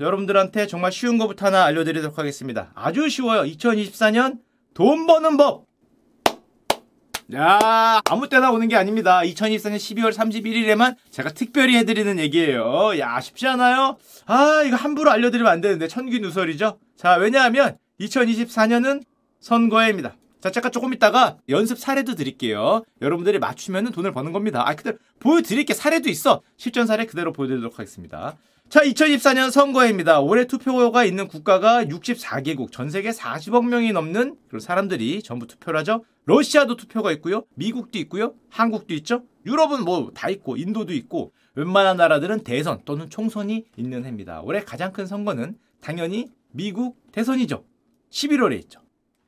여러분들한테 0.00 0.66
정말 0.66 0.90
쉬운 0.90 1.18
것부터 1.18 1.46
하나 1.46 1.64
알려드리도록 1.64 2.18
하겠습니다. 2.18 2.72
아주 2.74 3.08
쉬워요. 3.08 3.42
2024년 3.42 4.38
돈 4.72 5.06
버는 5.06 5.36
법. 5.36 5.66
야, 7.32 8.00
아무 8.10 8.28
때나 8.28 8.50
오는 8.50 8.66
게 8.66 8.74
아닙니다. 8.74 9.20
2024년 9.20 9.76
12월 9.76 10.12
31일에만 10.12 10.96
제가 11.10 11.30
특별히 11.30 11.76
해드리는 11.76 12.18
얘기예요. 12.18 12.98
야, 12.98 13.20
쉽지 13.20 13.46
않아요? 13.46 13.98
아, 14.26 14.64
이거 14.66 14.74
함부로 14.74 15.12
알려드리면 15.12 15.52
안 15.52 15.60
되는데, 15.60 15.86
천기 15.86 16.18
누설이죠? 16.18 16.78
자, 16.96 17.14
왜냐하면 17.14 17.78
2024년은 18.00 19.04
선거해입니다. 19.38 20.16
자, 20.40 20.50
잠깐 20.50 20.72
조금 20.72 20.92
있다가 20.92 21.36
연습 21.50 21.78
사례도 21.78 22.16
드릴게요. 22.16 22.82
여러분들이 23.00 23.38
맞추면 23.38 23.92
돈을 23.92 24.10
버는 24.12 24.32
겁니다. 24.32 24.68
아, 24.68 24.74
그대로 24.74 24.96
보여드릴게 25.20 25.72
사례도 25.72 26.08
있어. 26.08 26.40
실전 26.56 26.88
사례 26.88 27.06
그대로 27.06 27.32
보여드리도록 27.32 27.78
하겠습니다. 27.78 28.36
자, 28.70 28.82
2024년 28.82 29.50
선거해입니다. 29.50 30.20
올해 30.20 30.46
투표가 30.46 31.04
있는 31.04 31.26
국가가 31.26 31.82
64개국, 31.84 32.70
전 32.70 32.88
세계 32.88 33.10
40억 33.10 33.66
명이 33.66 33.90
넘는 33.90 34.36
그런 34.46 34.60
사람들이 34.60 35.24
전부 35.24 35.48
투표를 35.48 35.80
하죠. 35.80 36.04
러시아도 36.24 36.76
투표가 36.76 37.10
있고요. 37.14 37.42
미국도 37.56 37.98
있고요. 37.98 38.32
한국도 38.48 38.94
있죠. 38.94 39.24
유럽은 39.44 39.84
뭐 39.84 40.12
다 40.14 40.30
있고 40.30 40.56
인도도 40.56 40.92
있고 40.92 41.32
웬만한 41.56 41.96
나라들은 41.96 42.44
대선 42.44 42.82
또는 42.84 43.10
총선이 43.10 43.64
있는 43.76 44.04
해입니다. 44.04 44.40
올해 44.42 44.60
가장 44.60 44.92
큰 44.92 45.04
선거는 45.04 45.58
당연히 45.80 46.28
미국 46.52 46.96
대선이죠. 47.10 47.64
11월에 48.12 48.56
있죠. 48.60 48.80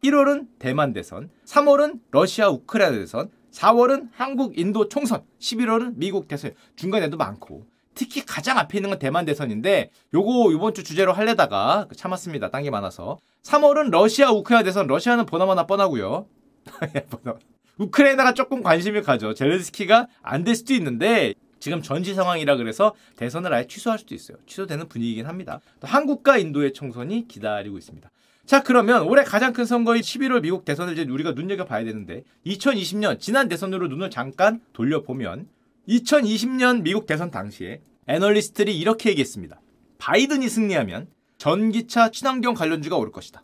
1월은 0.04 0.50
대만 0.60 0.92
대선, 0.92 1.30
3월은 1.46 1.98
러시아 2.12 2.48
우크라이나 2.48 2.96
대선, 2.96 3.28
4월은 3.50 4.10
한국 4.12 4.56
인도 4.56 4.88
총선, 4.88 5.24
11월은 5.40 5.94
미국 5.96 6.28
대선. 6.28 6.52
중간에도 6.76 7.16
많고 7.16 7.71
특히 7.94 8.24
가장 8.24 8.58
앞에 8.58 8.78
있는 8.78 8.90
건 8.90 8.98
대만 8.98 9.24
대선인데 9.24 9.90
요거 10.14 10.52
이번 10.52 10.74
주 10.74 10.82
주제로 10.82 11.12
할래다가 11.12 11.88
참았습니다. 11.94 12.50
딴 12.50 12.62
게 12.62 12.70
많아서. 12.70 13.20
3월은 13.42 13.90
러시아 13.90 14.30
우크라이나 14.30 14.64
대선. 14.64 14.86
러시아는 14.86 15.26
보나마나 15.26 15.66
뻔하고요. 15.66 16.26
우크라이나가 17.78 18.34
조금 18.34 18.62
관심을 18.62 19.02
가져. 19.02 19.34
젤렌스키가 19.34 20.06
안 20.22 20.44
될 20.44 20.54
수도 20.54 20.74
있는데 20.74 21.34
지금 21.58 21.80
전시 21.82 22.14
상황이라 22.14 22.56
그래서 22.56 22.94
대선을 23.16 23.52
아예 23.52 23.66
취소할 23.66 23.98
수도 23.98 24.14
있어요. 24.14 24.36
취소되는 24.46 24.88
분위기긴 24.88 25.26
합니다. 25.26 25.60
또 25.80 25.86
한국과 25.86 26.38
인도의 26.38 26.72
총선이 26.72 27.28
기다리고 27.28 27.78
있습니다. 27.78 28.10
자 28.44 28.62
그러면 28.62 29.02
올해 29.02 29.22
가장 29.22 29.52
큰 29.52 29.64
선거인 29.64 30.02
11월 30.02 30.42
미국 30.42 30.64
대선을 30.64 30.94
이제 30.94 31.04
우리가 31.08 31.32
눈여겨봐야 31.32 31.84
되는데 31.84 32.24
2020년 32.46 33.20
지난 33.20 33.48
대선으로 33.48 33.86
눈을 33.86 34.10
잠깐 34.10 34.60
돌려보면 34.72 35.46
2020년 35.88 36.82
미국 36.82 37.06
대선 37.06 37.30
당시에 37.30 37.80
애널리스트들이 38.06 38.76
이렇게 38.78 39.10
얘기했습니다. 39.10 39.60
바이든이 39.98 40.48
승리하면 40.48 41.08
전기차 41.38 42.10
친환경 42.10 42.54
관련주가 42.54 42.96
오를 42.96 43.12
것이다. 43.12 43.42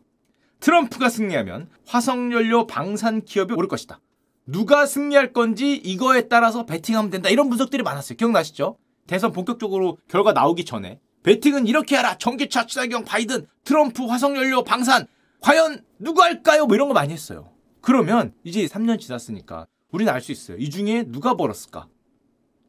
트럼프가 0.60 1.08
승리하면 1.08 1.68
화석연료 1.86 2.66
방산 2.66 3.24
기업이 3.24 3.54
오를 3.54 3.68
것이다. 3.68 4.00
누가 4.46 4.86
승리할 4.86 5.32
건지 5.32 5.74
이거에 5.74 6.28
따라서 6.28 6.64
베팅하면 6.64 7.10
된다. 7.10 7.28
이런 7.28 7.48
분석들이 7.48 7.82
많았어요. 7.82 8.16
기억나시죠? 8.16 8.76
대선 9.06 9.32
본격적으로 9.32 9.98
결과 10.08 10.32
나오기 10.32 10.64
전에 10.64 11.00
베팅은 11.22 11.66
이렇게 11.66 11.96
하라. 11.96 12.18
전기차 12.18 12.66
친환경 12.66 13.04
바이든, 13.04 13.46
트럼프 13.64 14.04
화석연료 14.06 14.64
방산. 14.64 15.06
과연 15.40 15.84
누가 15.98 16.24
할까요? 16.24 16.66
뭐 16.66 16.74
이런 16.74 16.88
거 16.88 16.94
많이 16.94 17.12
했어요. 17.12 17.50
그러면 17.80 18.32
이제 18.44 18.64
3년 18.66 18.98
지났으니까 18.98 19.66
우리는 19.92 20.12
알 20.12 20.20
수 20.20 20.32
있어요. 20.32 20.56
이 20.56 20.70
중에 20.70 21.04
누가 21.08 21.34
벌었을까? 21.36 21.86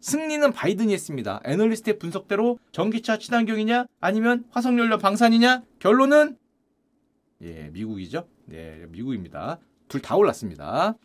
승리는 0.01 0.51
바이든이 0.53 0.93
했습니다. 0.93 1.41
애널리스트의 1.45 1.99
분석대로 1.99 2.59
전기차 2.71 3.17
친환경이냐 3.17 3.85
아니면 3.99 4.45
화석연료 4.51 4.97
방산이냐 4.97 5.63
결론은 5.79 6.37
예 7.41 7.69
미국이죠. 7.73 8.27
네 8.45 8.85
미국입니다. 8.89 9.59
둘 9.87 10.01
다 10.01 10.15
올랐습니다. 10.15 10.95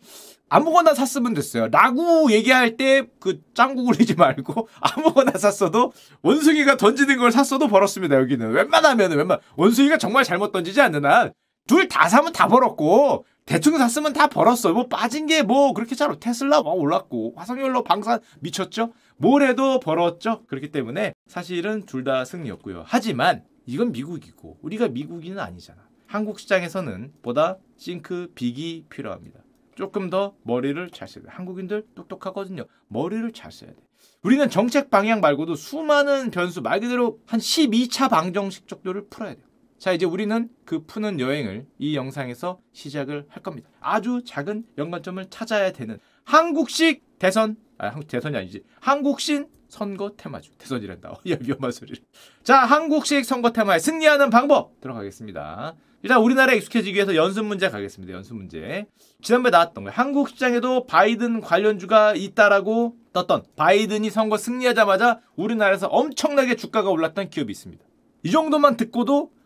아무거나 0.47 0.93
샀으면 0.93 1.33
됐어요. 1.33 1.67
라고 1.69 2.31
얘기할 2.31 2.77
때 2.77 3.07
그 3.19 3.41
짱구 3.55 3.83
굴리지 3.83 4.13
말고 4.15 4.67
아무거나 4.79 5.31
샀어도 5.39 5.91
원숭이가 6.21 6.77
던지는 6.77 7.17
걸 7.17 7.31
샀어도 7.31 7.67
벌었습니다. 7.67 8.15
여기는 8.17 8.51
웬만하면 8.51 9.11
웬만 9.11 9.39
원숭이가 9.55 9.97
정말 9.97 10.23
잘못 10.23 10.51
던지지 10.51 10.81
않는 10.81 11.03
한 11.05 11.33
둘 11.67 11.87
다 11.87 12.07
사면 12.09 12.31
다 12.33 12.47
벌었고 12.47 13.25
대충 13.45 13.77
샀으면 13.77 14.13
다 14.13 14.27
벌었어. 14.27 14.73
뭐 14.73 14.87
빠진 14.87 15.25
게 15.27 15.41
뭐 15.43 15.73
그렇게 15.73 15.95
잘 15.95 16.15
테슬라 16.19 16.61
막 16.63 16.71
올랐고 16.71 17.33
화석연료 17.35 17.83
방산 17.83 18.19
미쳤죠. 18.39 18.93
뭘 19.17 19.43
해도 19.43 19.79
벌었죠. 19.79 20.43
그렇기 20.47 20.71
때문에 20.71 21.13
사실은 21.27 21.85
둘 21.85 22.03
다 22.03 22.23
승리였고요. 22.25 22.83
하지만 22.85 23.43
이건 23.65 23.91
미국이고 23.91 24.59
우리가 24.61 24.89
미국인은 24.89 25.39
아니잖아. 25.39 25.81
한국 26.07 26.39
시장에서는 26.39 27.13
보다 27.23 27.57
싱크 27.77 28.31
빅이 28.35 28.85
필요합니다. 28.89 29.39
조금 29.75 30.09
더 30.09 30.35
머리를 30.43 30.89
잘 30.91 31.07
써야 31.07 31.23
돼. 31.23 31.29
한국인들 31.31 31.85
똑똑하거든요. 31.95 32.65
머리를 32.87 33.31
잘 33.33 33.51
써야 33.51 33.71
돼. 33.71 33.75
우리는 34.23 34.47
정책 34.49 34.89
방향 34.89 35.19
말고도 35.19 35.55
수많은 35.55 36.29
변수 36.31 36.61
말 36.61 36.79
그대로 36.79 37.19
한 37.25 37.39
12차 37.39 38.09
방정식 38.09 38.67
정도를 38.67 39.07
풀어야 39.09 39.33
돼요. 39.33 39.45
자, 39.77 39.91
이제 39.91 40.05
우리는 40.05 40.49
그 40.63 40.85
푸는 40.85 41.19
여행을 41.19 41.67
이 41.77 41.95
영상에서 41.95 42.59
시작을 42.71 43.25
할 43.29 43.43
겁니다. 43.43 43.69
아주 43.79 44.21
작은 44.25 44.65
연관점을 44.77 45.25
찾아야 45.29 45.71
되는 45.71 45.99
한국식 46.23 47.03
대선, 47.19 47.57
아, 47.77 47.87
한국 47.87 48.07
대선이 48.07 48.35
아니지. 48.35 48.63
한국신 48.79 49.47
선거 49.67 50.13
테마주. 50.15 50.51
대선이란다. 50.57 51.09
야, 51.29 51.37
위험한 51.41 51.71
소리를. 51.71 52.01
자, 52.43 52.59
한국식 52.59 53.25
선거 53.25 53.51
테마에 53.51 53.79
승리하는 53.79 54.29
방법 54.29 54.79
들어가겠습니다. 54.79 55.75
일단 56.03 56.21
우리나라에 56.21 56.57
익숙해지기 56.57 56.95
위해서 56.95 57.15
연습 57.15 57.45
문제 57.45 57.69
가겠습니다. 57.69 58.13
연습 58.13 58.35
문제. 58.35 58.85
지난번에 59.21 59.51
나왔던 59.51 59.83
거예요. 59.83 59.93
한국 59.95 60.29
시장에도 60.29 60.85
바이든 60.85 61.41
관련주가 61.41 62.13
있다라고 62.13 62.95
떴던 63.11 63.43
바이든이 63.55 64.11
선거 64.11 64.37
승리하자마자 64.37 65.19
우리나라에서 65.35 65.87
엄청나게 65.87 66.55
주가가 66.55 66.89
올랐던 66.89 67.29
기업이 67.29 67.51
있습니다. 67.51 67.83
이 68.23 68.31
정도만 68.31 68.77
듣고도 68.77 69.19
어? 69.23 69.44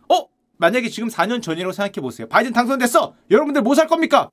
만약에 0.59 0.89
지금 0.89 1.07
4년 1.09 1.41
전이라고 1.41 1.71
생각해 1.71 1.93
보세요. 2.01 2.27
바이든 2.27 2.51
당선됐어. 2.53 3.15
여러분들 3.31 3.61
뭐 3.61 3.73
살 3.75 3.87
겁니까? 3.87 4.29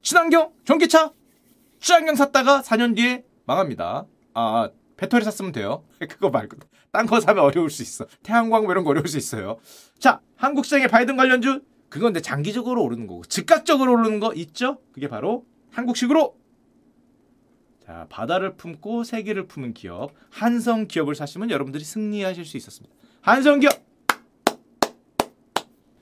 친환경, 0.00 0.52
전기차, 0.64 1.12
친환경 1.80 2.14
샀다가 2.14 2.62
4년 2.62 2.94
뒤에 2.94 3.24
망합니다. 3.44 4.06
아, 4.34 4.70
배터리 4.96 5.24
샀으면 5.24 5.50
돼요. 5.52 5.84
그거 6.08 6.30
말고 6.30 6.56
딴 6.92 7.06
거 7.06 7.20
사면 7.20 7.44
어려울 7.44 7.70
수 7.70 7.82
있어. 7.82 8.06
태양광 8.22 8.62
뭐 8.62 8.72
이런 8.72 8.84
거 8.84 8.90
어려울 8.90 9.08
수 9.08 9.18
있어요. 9.18 9.58
자, 9.98 10.20
한국 10.36 10.64
시장의 10.64 10.88
바이든 10.88 11.16
관련주 11.16 11.60
그건 11.88 12.12
데 12.12 12.20
장기적으로 12.20 12.82
오르는 12.84 13.06
거고 13.08 13.22
즉각적으로 13.24 13.92
오르는 13.92 14.20
거 14.20 14.32
있죠? 14.34 14.78
그게 14.92 15.08
바로 15.08 15.44
한국식으로 15.72 16.36
자, 17.84 18.06
바다를 18.10 18.56
품고 18.56 19.04
세계를 19.04 19.46
품은 19.48 19.74
기업 19.74 20.12
한성 20.30 20.86
기업을 20.86 21.14
사시면 21.16 21.50
여러분들이 21.50 21.84
승리하실 21.84 22.44
수 22.44 22.56
있었습니다. 22.56 22.94
한성 23.20 23.60
기업 23.60 23.72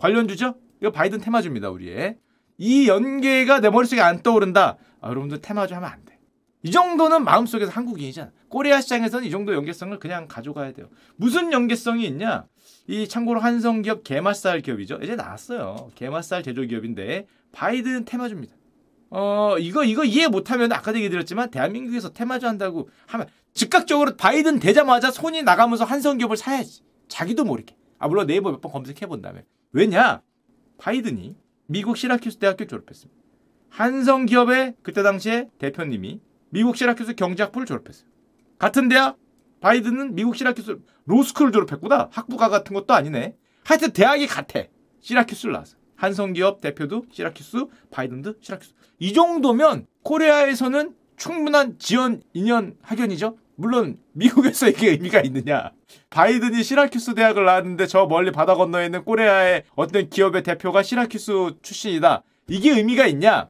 관련 0.04 0.28
주죠? 0.28 0.56
이거 0.82 0.91
바이든 0.91 1.22
테마주입니다, 1.22 1.70
우리의. 1.70 2.19
이 2.59 2.88
연계가 2.88 3.60
내 3.60 3.70
머릿속에 3.70 4.03
안 4.03 4.22
떠오른다. 4.22 4.76
아, 5.00 5.09
여러분들 5.09 5.41
테마주 5.41 5.75
하면 5.76 5.88
안 5.88 6.04
돼. 6.04 6.19
이 6.62 6.70
정도는 6.70 7.25
마음속에서 7.25 7.72
한국인이잖아. 7.72 8.31
코리아 8.50 8.82
시장에서는 8.82 9.26
이 9.26 9.31
정도 9.31 9.54
연계성을 9.54 9.98
그냥 9.98 10.28
가져가야 10.28 10.72
돼요. 10.72 10.91
무슨 11.16 11.53
연계성이 11.54 12.04
있냐? 12.04 12.44
이 12.87 13.09
참고로 13.09 13.41
한성기업 13.41 14.04
게맛살 14.04 14.60
기업이죠. 14.60 14.98
이제 15.03 15.16
나왔어요. 15.16 15.91
게맛살 15.94 16.42
제조 16.42 16.60
기업인데 16.65 17.26
바이든 17.53 18.04
테마주입니다. 18.04 18.54
어 19.09 19.56
이거 19.59 19.84
이거 19.84 20.04
이해 20.04 20.28
못하면 20.28 20.71
아까도 20.72 20.98
얘기 20.98 21.09
드렸지만 21.09 21.50
대한민국에서 21.50 22.10
테마주 22.10 22.47
한다고 22.47 22.91
하면 23.06 23.27
즉각적으로 23.54 24.16
바이든 24.16 24.59
되자마자 24.59 25.10
손이 25.10 25.45
나가면서 25.45 25.86
한성기업을 25.86 26.36
사야지. 26.36 26.83
자기도 27.09 27.45
모르게. 27.45 27.74
아 27.98 28.06
물론 28.06 28.27
네이버 28.27 28.51
몇 28.51 28.60
번 28.60 28.71
검색해 28.71 29.06
본다면 29.06 29.45
왜냐? 29.74 30.22
바이든이 30.78 31.36
미국 31.66 31.97
시라큐스 31.97 32.38
대학교 32.38 32.65
졸업했습니다. 32.65 33.21
한성 33.71 34.24
기업의 34.24 34.76
그때 34.82 35.03
당시에 35.03 35.50
대표님이 35.59 36.21
미국 36.50 36.76
시라큐스 36.76 37.16
경제학부를 37.16 37.66
졸업했어요. 37.66 38.09
같은 38.56 38.88
대학 38.88 39.18
바이든은 39.59 40.15
미국 40.15 40.36
시라큐스 40.36 40.78
로스쿨을 41.06 41.50
졸업했구나. 41.50 42.09
학부가 42.12 42.48
같은 42.50 42.72
것도 42.72 42.94
아니네. 42.94 43.36
하여튼 43.65 43.91
대학이 43.91 44.28
같아. 44.28 44.60
시라큐스를 45.00 45.53
나왔어. 45.53 45.77
한성기업 45.97 46.60
대표도 46.60 47.06
시라큐스, 47.10 47.66
바이든도 47.91 48.34
시라큐스. 48.41 48.74
이 49.00 49.12
정도면 49.12 49.88
코리아에서는 50.04 50.94
충분한 51.16 51.80
지원 51.80 52.22
인연 52.32 52.77
학연이죠. 52.80 53.38
물론 53.56 53.98
미국에서 54.12 54.68
이게 54.68 54.91
의미가 54.91 55.21
있느냐. 55.22 55.72
바이든이 56.10 56.62
시라큐스 56.62 57.15
대학을 57.15 57.45
나왔는데 57.45 57.86
저 57.86 58.06
멀리 58.06 58.30
바다 58.33 58.54
건너에 58.54 58.86
있는 58.86 59.04
코리아의 59.04 59.65
어떤 59.77 60.09
기업의 60.09 60.42
대표가 60.42 60.83
시라큐스 60.83 61.56
출신이다. 61.62 62.22
이게 62.48 62.72
의미가 62.72 63.06
있냐? 63.06 63.48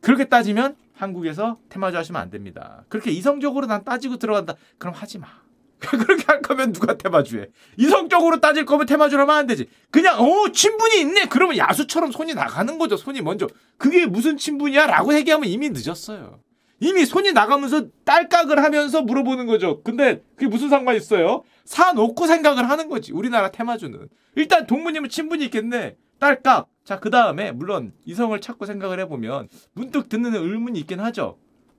그렇게 0.00 0.24
따지면 0.26 0.76
한국에서 0.94 1.58
테마주 1.68 1.96
하시면 1.96 2.20
안 2.20 2.30
됩니다. 2.30 2.84
그렇게 2.88 3.10
이성적으로 3.10 3.66
난 3.66 3.84
따지고 3.84 4.16
들어간다. 4.16 4.54
그럼 4.78 4.94
하지 4.94 5.18
마. 5.18 5.26
그렇게 5.78 6.24
할 6.26 6.40
거면 6.40 6.72
누가 6.72 6.96
테마주해? 6.96 7.48
이성적으로 7.76 8.40
따질 8.40 8.64
거면 8.64 8.86
테마주를 8.86 9.22
하면 9.22 9.36
안 9.36 9.46
되지. 9.46 9.68
그냥 9.90 10.18
어 10.20 10.50
친분이 10.50 11.00
있네. 11.00 11.26
그러면 11.26 11.58
야수처럼 11.58 12.10
손이 12.10 12.34
나가는 12.34 12.78
거죠. 12.78 12.96
손이 12.96 13.20
먼저. 13.20 13.48
그게 13.76 14.06
무슨 14.06 14.36
친분이야?라고 14.36 15.14
얘기하면 15.14 15.48
이미 15.48 15.70
늦었어요. 15.70 16.40
이미 16.84 17.06
손이 17.06 17.32
나가면서 17.32 17.86
딸깍을 18.04 18.62
하면서 18.62 19.00
물어보는 19.00 19.46
거죠. 19.46 19.82
근데 19.82 20.22
그게 20.36 20.46
무슨 20.46 20.68
상관 20.68 20.96
있어요? 20.96 21.42
사놓고 21.64 22.26
생각을 22.26 22.68
하는 22.68 22.90
거지. 22.90 23.12
우리나라 23.14 23.50
테마주는. 23.50 24.06
일단 24.36 24.66
동문님은 24.66 25.08
친분이 25.08 25.46
있겠네. 25.46 25.96
딸깍. 26.18 26.68
자, 26.84 27.00
그 27.00 27.08
다음에 27.08 27.52
물론 27.52 27.94
이성을 28.04 28.38
찾고 28.38 28.66
생각을 28.66 29.00
해보면 29.00 29.48
문득 29.72 30.10
드는 30.10 30.34
의문이 30.34 30.78
있긴 30.80 31.00
하죠. 31.00 31.38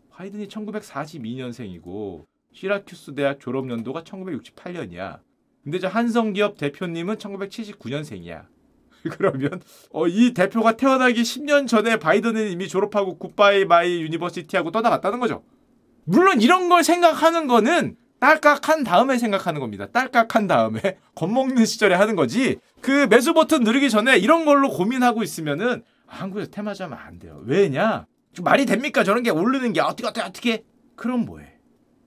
바이든이 0.09 0.47
1942년생이고 0.47 2.25
시라큐스 2.51 3.13
대학 3.13 3.39
졸업 3.39 3.69
연도가 3.69 4.01
1968년이야. 4.01 5.19
근데 5.63 5.77
저 5.77 5.87
한성기업 5.87 6.57
대표님은 6.57 7.17
1979년생이야. 7.17 8.45
그러면 9.11 9.61
어, 9.91 10.07
이 10.07 10.33
대표가 10.33 10.77
태어나기 10.77 11.21
10년 11.21 11.67
전에 11.67 11.97
바이든은 11.97 12.49
이미 12.51 12.67
졸업하고 12.67 13.17
goodbye 13.17 13.65
my 13.65 14.01
university하고 14.01 14.71
떠나갔다는 14.71 15.19
거죠. 15.19 15.43
물론 16.05 16.41
이런 16.41 16.69
걸 16.69 16.83
생각하는 16.83 17.47
거는 17.47 17.95
딸깍한 18.19 18.83
다음에 18.83 19.17
생각하는 19.17 19.59
겁니다. 19.59 19.87
딸깍한 19.87 20.47
다음에 20.47 20.97
겁먹는 21.15 21.65
시절에 21.65 21.95
하는 21.95 22.15
거지. 22.15 22.57
그 22.81 23.07
매수 23.09 23.33
버튼 23.33 23.63
누르기 23.63 23.89
전에 23.89 24.17
이런 24.17 24.45
걸로 24.45 24.69
고민하고 24.69 25.23
있으면은 25.23 25.83
아, 26.07 26.15
한국에서 26.17 26.49
테마주하면 26.51 26.97
안 26.97 27.19
돼요. 27.19 27.41
왜냐? 27.45 28.05
말이 28.41 28.65
됩니까? 28.65 29.03
저런 29.03 29.23
게 29.23 29.29
오르는 29.29 29.73
게 29.73 29.81
어떻게 29.81 30.07
어떻게 30.07 30.21
어떻게? 30.21 30.63
그럼 30.95 31.25
뭐해? 31.25 31.53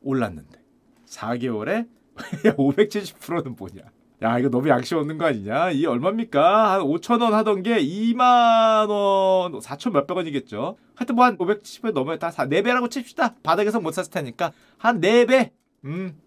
올랐는데 0.02 0.60
4개월에 1.06 1.88
570%는 2.16 3.54
뭐냐? 3.58 3.82
야 4.20 4.36
이거 4.38 4.48
너무 4.48 4.68
양심 4.68 4.98
없는 4.98 5.16
거 5.16 5.26
아니냐? 5.26 5.70
이 5.70 5.86
얼마입니까? 5.86 6.72
한 6.72 6.80
5천 6.82 7.22
원 7.22 7.34
하던 7.34 7.62
게 7.62 7.78
2만 7.80 8.88
원 8.90 9.52
4천 9.60 9.92
몇백 9.92 10.16
원이겠죠. 10.16 10.76
하여튼 10.96 11.14
뭐 11.14 11.24
한 11.24 11.38
570원 11.38 11.92
넘어야 11.92 12.18
다 12.18 12.30
4배라고 12.30 12.90
칩시다. 12.90 13.36
바닥에서 13.44 13.78
못 13.80 13.92
샀을 13.92 14.10
테니까 14.10 14.52
한 14.76 15.00
4배. 15.00 15.50
음. 15.84 16.18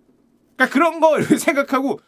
그러니까 0.56 0.74
그런 0.74 1.02
거 1.02 1.22
생각하고 1.38 2.00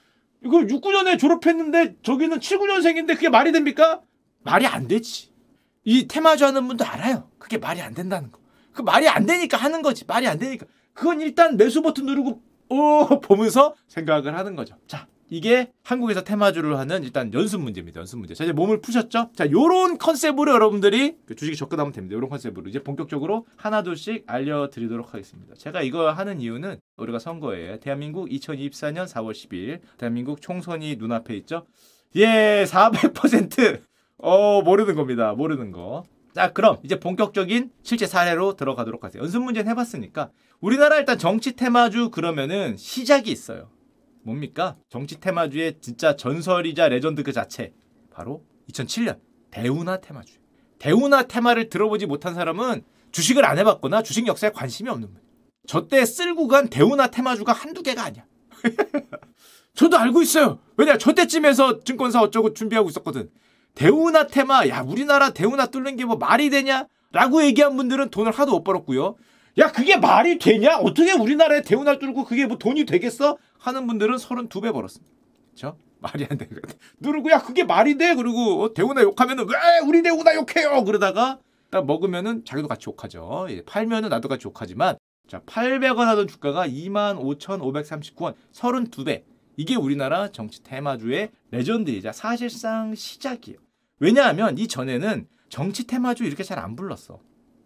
이거 0.45 0.61
6, 0.61 0.81
9년에 0.81 1.19
졸업했는데 1.19 1.97
저기는 2.01 2.39
7, 2.39 2.59
9년생인데 2.59 3.15
그게 3.15 3.27
말이 3.29 3.51
됩니까? 3.51 4.01
말이 4.43 4.65
안 4.65 4.87
되지. 4.87 5.31
이 5.83 6.07
테마주 6.07 6.45
하는 6.45 6.65
분도 6.65 6.85
알아요. 6.85 7.29
그게 7.39 7.57
말이 7.57 7.81
안 7.81 7.93
된다는 7.93 8.31
거. 8.31 8.39
그 8.71 8.81
말이 8.81 9.07
안 9.09 9.25
되니까 9.25 9.57
하는 9.57 9.81
거지. 9.81 10.05
말이 10.05 10.27
안 10.27 10.39
되니까. 10.39 10.65
그건 10.93 11.19
일단 11.19 11.57
매수 11.57 11.81
버튼 11.81 12.05
누르고 12.05 12.41
어 12.69 13.19
보면서 13.19 13.75
생각을 13.89 14.37
하는 14.37 14.55
거죠. 14.55 14.75
자, 14.87 15.07
이게 15.33 15.71
한국에서 15.81 16.23
테마주를 16.23 16.77
하는 16.77 17.03
일단 17.03 17.33
연습 17.33 17.59
문제입니다. 17.59 17.99
연습 18.01 18.19
문제. 18.19 18.35
자, 18.35 18.43
이제 18.43 18.53
몸을 18.53 18.81
푸셨죠? 18.81 19.31
자, 19.35 19.49
요런 19.49 19.97
컨셉으로 19.97 20.51
여러분들이 20.51 21.15
그 21.25 21.35
주식에 21.35 21.55
접근하면 21.55 21.91
됩니다. 21.91 22.15
요런 22.15 22.29
컨셉으로 22.29 22.69
이제 22.69 22.83
본격적으로 22.83 23.47
하나둘씩 23.55 24.25
알려드리도록 24.27 25.11
하겠습니다. 25.11 25.55
제가 25.55 25.81
이거 25.81 26.11
하는 26.11 26.39
이유는 26.39 26.77
우리가 26.97 27.17
선거에 27.17 27.79
대한민국 27.79 28.29
2024년 28.29 29.07
4월 29.07 29.31
10일 29.31 29.79
대한민국 29.97 30.39
총선이 30.39 30.97
눈앞에 30.97 31.35
있죠? 31.37 31.65
예, 32.15 32.65
400% 32.67 33.81
어, 34.19 34.61
모르는 34.61 34.93
겁니다. 34.93 35.33
모르는 35.33 35.71
거. 35.71 36.03
자, 36.35 36.53
그럼 36.53 36.77
이제 36.83 36.99
본격적인 36.99 37.71
실제 37.81 38.05
사례로 38.05 38.55
들어가도록 38.55 39.03
하세요. 39.03 39.23
연습 39.23 39.41
문제는 39.41 39.71
해봤으니까 39.71 40.29
우리나라 40.61 40.97
일단 40.97 41.17
정치 41.17 41.55
테마주 41.55 42.11
그러면은 42.11 42.77
시작이 42.77 43.31
있어요. 43.31 43.72
뭡니까? 44.23 44.77
정치 44.89 45.19
테마주의 45.19 45.75
진짜 45.81 46.15
전설이자 46.15 46.87
레전드 46.89 47.23
그 47.23 47.31
자체. 47.33 47.73
바로 48.11 48.43
2007년 48.71 49.19
대우나 49.51 49.97
테마주. 49.99 50.33
대우나 50.79 51.23
테마를 51.23 51.69
들어보지 51.69 52.05
못한 52.05 52.33
사람은 52.33 52.83
주식을 53.11 53.45
안 53.45 53.57
해봤거나 53.59 54.01
주식 54.03 54.27
역사에 54.27 54.51
관심이 54.51 54.89
없는 54.89 55.13
분. 55.13 55.21
저때 55.67 56.03
쓸고 56.05 56.47
간 56.47 56.69
대우나 56.69 57.07
테마주가 57.07 57.53
한두 57.53 57.83
개가 57.83 58.03
아니야. 58.03 58.25
저도 59.75 59.97
알고 59.97 60.21
있어요. 60.21 60.59
왜냐, 60.77 60.97
저때쯤에서 60.97 61.83
증권사 61.83 62.21
어쩌고 62.21 62.53
준비하고 62.53 62.89
있었거든. 62.89 63.29
대우나 63.75 64.27
테마, 64.27 64.67
야, 64.67 64.81
우리나라 64.81 65.31
대우나 65.31 65.65
뚫는 65.67 65.95
게 65.95 66.05
뭐 66.05 66.15
말이 66.17 66.49
되냐? 66.49 66.87
라고 67.11 67.43
얘기한 67.43 67.75
분들은 67.75 68.09
돈을 68.09 68.31
하도 68.31 68.51
못 68.51 68.63
벌었고요. 68.63 69.15
야, 69.59 69.71
그게 69.71 69.97
말이 69.97 70.37
되냐? 70.37 70.77
어떻게 70.77 71.11
우리나라에 71.13 71.61
대우나 71.61 71.97
뚫고 71.97 72.25
그게 72.25 72.45
뭐 72.45 72.57
돈이 72.57 72.85
되겠어? 72.85 73.37
하는 73.63 73.87
분들은 73.87 74.17
32배 74.17 74.73
벌었습니다. 74.73 75.13
그쵸? 75.51 75.77
말이 75.99 76.27
안 76.29 76.37
되는 76.37 76.53
것 76.53 76.61
같아. 76.63 76.75
누르고, 76.99 77.31
야, 77.31 77.41
그게 77.41 77.63
말이 77.63 77.97
돼? 77.97 78.13
그리고 78.13 78.63
어, 78.63 78.73
대우나 78.73 79.01
욕하면은, 79.01 79.47
왜 79.47 79.55
우리 79.87 80.01
대우나 80.03 80.35
욕해요? 80.35 80.83
그러다가 80.83 81.39
딱 81.69 81.85
먹으면은 81.85 82.43
자기도 82.43 82.67
같이 82.67 82.89
욕하죠. 82.89 83.47
예, 83.49 83.63
팔면은 83.63 84.09
나도 84.09 84.27
같이 84.27 84.45
욕하지만, 84.47 84.97
자, 85.29 85.39
800원 85.45 85.99
하던 85.99 86.27
주가가 86.27 86.67
25,539원, 86.67 88.35
32배. 88.51 89.23
이게 89.55 89.75
우리나라 89.75 90.27
정치 90.29 90.61
테마주의 90.63 91.31
레전드이자 91.51 92.11
사실상 92.11 92.93
시작이에요. 92.95 93.57
왜냐하면 93.99 94.57
이 94.57 94.67
전에는 94.67 95.27
정치 95.47 95.87
테마주 95.87 96.25
이렇게 96.25 96.43
잘 96.43 96.59
안 96.59 96.75
불렀어. 96.75 97.19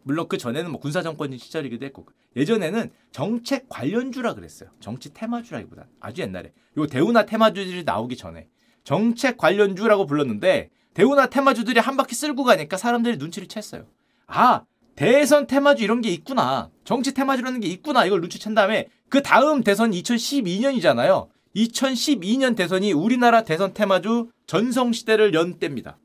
물론 0.07 0.29
그 0.29 0.37
전에는 0.37 0.71
뭐 0.71 0.79
군사 0.79 1.01
정권 1.01 1.37
시절이기도 1.37 1.85
했고 1.85 2.07
예전에는 2.37 2.91
정책 3.11 3.67
관련주라 3.67 4.35
그랬어요. 4.35 4.69
정치 4.79 5.13
테마주라기보다 5.13 5.87
아주 5.99 6.21
옛날에 6.21 6.53
요 6.77 6.87
대우나 6.87 7.25
테마주들이 7.25 7.83
나오기 7.83 8.15
전에 8.15 8.47
정책 8.85 9.37
관련주라고 9.37 10.05
불렀는데 10.05 10.69
대우나 10.93 11.27
테마주들이 11.27 11.81
한 11.81 11.97
바퀴 11.97 12.15
쓸고 12.15 12.45
가니까 12.45 12.77
사람들이 12.77 13.17
눈치를 13.17 13.49
챘어요. 13.49 13.85
아 14.27 14.63
대선 14.95 15.45
테마주 15.45 15.83
이런 15.83 15.99
게 15.99 16.09
있구나. 16.09 16.69
정치 16.85 17.13
테마주라는 17.13 17.59
게 17.59 17.67
있구나. 17.67 18.05
이걸 18.05 18.21
눈치챈 18.21 18.55
다음에 18.55 18.87
그 19.09 19.21
다음 19.21 19.61
대선 19.61 19.91
2012년이잖아요. 19.91 21.27
2012년 21.53 22.55
대선이 22.55 22.93
우리나라 22.93 23.43
대선 23.43 23.73
테마주 23.73 24.29
전성시대를 24.45 25.33
연 25.33 25.59
때입니다. 25.59 25.97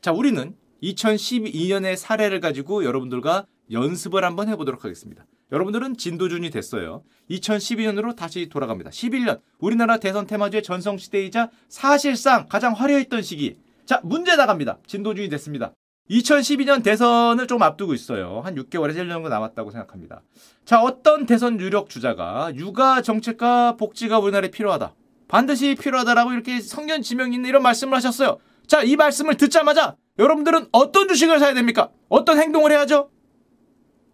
자, 0.00 0.12
우리는 0.12 0.54
2012년의 0.82 1.96
사례를 1.96 2.40
가지고 2.40 2.84
여러분들과 2.84 3.46
연습을 3.70 4.24
한번 4.24 4.48
해보도록 4.48 4.84
하겠습니다. 4.84 5.26
여러분들은 5.52 5.96
진도준이 5.96 6.50
됐어요. 6.50 7.02
2012년으로 7.30 8.14
다시 8.14 8.48
돌아갑니다. 8.48 8.90
11년 8.90 9.40
우리나라 9.58 9.98
대선 9.98 10.26
테마주의 10.26 10.62
전성시대이자 10.62 11.50
사실상 11.68 12.46
가장 12.48 12.72
화려했던 12.72 13.22
시기. 13.22 13.56
자 13.86 14.00
문제 14.02 14.36
나갑니다. 14.36 14.78
진도준이 14.86 15.28
됐습니다. 15.30 15.72
2012년 16.10 16.82
대선을 16.82 17.46
좀 17.46 17.62
앞두고 17.62 17.92
있어요. 17.92 18.40
한 18.42 18.54
6개월에서 18.54 18.96
1년 18.96 19.10
정도 19.10 19.28
남았다고 19.28 19.70
생각합니다. 19.70 20.22
자 20.64 20.80
어떤 20.80 21.26
대선 21.26 21.60
유력 21.60 21.90
주자가 21.90 22.54
육아 22.54 23.02
정책과 23.02 23.76
복지가 23.76 24.18
우리나라에 24.18 24.50
필요하다. 24.50 24.94
반드시 25.28 25.74
필요하다라고 25.74 26.32
이렇게 26.32 26.60
성견 26.60 27.02
지명 27.02 27.34
있는 27.34 27.48
이런 27.48 27.62
말씀을 27.62 27.94
하셨어요. 27.94 28.38
자, 28.68 28.82
이 28.82 28.96
말씀을 28.96 29.36
듣자마자 29.36 29.96
여러분들은 30.18 30.66
어떤 30.72 31.08
주식을 31.08 31.38
사야 31.38 31.54
됩니까? 31.54 31.90
어떤 32.08 32.38
행동을 32.38 32.70
해야죠? 32.70 33.10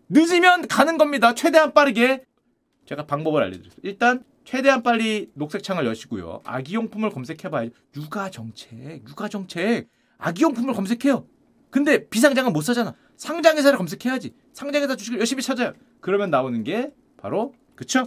늦으면 0.09 0.69
가는 0.69 0.97
겁니다. 0.97 1.35
최대한 1.35 1.75
빠르게. 1.75 2.23
제가 2.87 3.05
방법을 3.07 3.43
알려드렸습니다. 3.43 3.81
일단 3.83 4.23
최대한 4.45 4.83
빨리 4.83 5.31
녹색 5.35 5.63
창을 5.65 5.87
여시고요. 5.87 6.43
아기용품을 6.45 7.11
검색해봐야죠. 7.11 7.73
육아정책, 7.97 9.09
육아정책. 9.09 9.89
아기용품을 10.19 10.73
검색해요. 10.75 11.27
근데 11.71 12.09
비상장은 12.09 12.53
못 12.53 12.61
사잖아. 12.61 12.95
상장회사를 13.17 13.77
검색해야지. 13.77 14.35
상장회사 14.53 14.95
주식을 14.95 15.19
열심히 15.19 15.43
찾아요. 15.43 15.73
그러면 16.01 16.31
나오는 16.31 16.63
게 16.63 16.93
바로 17.17 17.55
그쵸? 17.75 18.07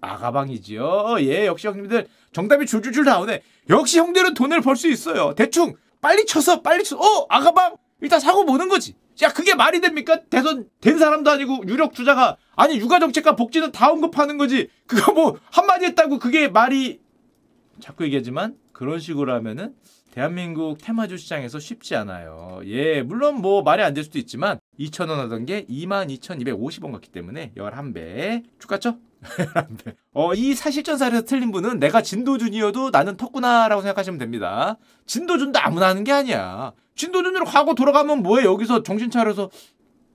아가방이지요. 0.00 1.16
예, 1.20 1.46
역시 1.46 1.66
형님들 1.66 2.06
정답이 2.32 2.66
줄줄줄 2.66 3.04
나오네. 3.04 3.42
역시 3.70 3.98
형들은 3.98 4.34
돈을 4.34 4.60
벌 4.60 4.76
수 4.76 4.88
있어요. 4.88 5.34
대충 5.34 5.74
빨리 6.00 6.26
쳐서 6.26 6.62
빨리 6.62 6.84
쳐. 6.84 6.96
어 6.96 7.26
아가방 7.28 7.76
일단 8.00 8.20
사고 8.20 8.44
보는 8.44 8.68
거지. 8.68 8.94
야 9.22 9.32
그게 9.32 9.54
말이 9.54 9.80
됩니까? 9.80 10.20
대선 10.30 10.68
된 10.80 10.98
사람도 10.98 11.30
아니고 11.30 11.64
유력 11.66 11.94
주자가 11.94 12.36
아니 12.54 12.78
육아 12.78 13.00
정책과 13.00 13.34
복지는 13.36 13.72
다 13.72 13.90
언급하는 13.90 14.38
거지. 14.38 14.68
그거 14.86 15.12
뭐 15.12 15.38
한마디 15.50 15.86
했다고 15.86 16.18
그게 16.18 16.48
말이 16.48 17.00
자꾸 17.80 18.04
얘기하지만 18.04 18.56
그런 18.72 19.00
식으로 19.00 19.32
하면은 19.34 19.74
대한민국 20.18 20.78
테마주 20.78 21.16
시장에서 21.16 21.60
쉽지 21.60 21.94
않아요. 21.94 22.60
예, 22.64 23.02
물론 23.02 23.36
뭐 23.36 23.62
말이 23.62 23.84
안 23.84 23.94
될 23.94 24.02
수도 24.02 24.18
있지만 24.18 24.58
2,000원 24.76 25.10
하던 25.10 25.46
게 25.46 25.64
22,250원 25.66 26.90
같기 26.90 27.10
때문에 27.10 27.52
11배 27.56 28.42
축하죠? 28.58 28.98
어, 30.14 30.34
이 30.34 30.54
사실전사에서 30.54 31.22
틀린 31.22 31.52
분은 31.52 31.78
내가 31.78 32.02
진도준이어도 32.02 32.90
나는 32.90 33.16
턱구나라고 33.16 33.80
생각하시면 33.82 34.18
됩니다. 34.18 34.76
진도준도 35.06 35.60
아무나 35.60 35.86
하는 35.86 36.02
게 36.02 36.10
아니야. 36.10 36.72
진도준으로 36.96 37.44
과거 37.44 37.74
돌아가면 37.76 38.24
뭐해 38.24 38.44
여기서 38.44 38.82
정신 38.82 39.10
차려서 39.10 39.50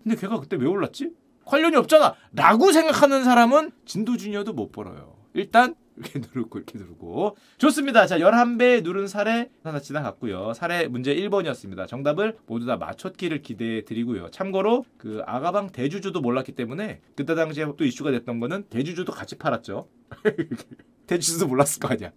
근데 0.04 0.18
걔가 0.18 0.42
그때 0.42 0.58
왜 0.58 0.68
올랐지? 0.68 1.12
관련이 1.46 1.78
없잖아. 1.78 2.16
라고 2.34 2.74
생각하는 2.74 3.24
사람은 3.24 3.72
진도준이어도 3.86 4.52
못 4.52 4.74
벌어요. 4.74 5.16
일단 5.34 5.76
이렇게 5.98 6.20
누르고 6.34 6.60
이렇게 6.60 6.78
누르고 6.78 7.38
좋습니다. 7.58 8.06
자 8.08 8.18
11배 8.20 8.84
누른 8.84 9.08
사례 9.08 9.50
하나 9.64 9.80
지나갔고요. 9.80 10.54
사례 10.54 10.88
문제 10.88 11.14
1번이었습니다. 11.16 11.88
정답을 11.88 12.38
모두 12.48 12.66
다 12.66 12.78
맞췄기를 12.78 13.42
기대해 13.42 13.84
드리고요. 13.86 14.30
참고로 14.32 14.86
그 14.98 15.22
아가방 15.26 15.72
대주주도 15.72 16.22
몰랐기 16.22 16.54
때문에 16.54 17.02
그때 17.16 17.36
당시에 17.36 17.66
또 17.78 17.86
이슈가 17.86 18.12
됐던 18.12 18.40
거는 18.40 18.66
대주주도 18.70 19.12
같이 19.12 19.38
팔았죠. 19.38 19.88
대주주도 21.08 21.48
몰랐을 21.48 21.80
거 21.80 21.90
아니야. 21.90 22.12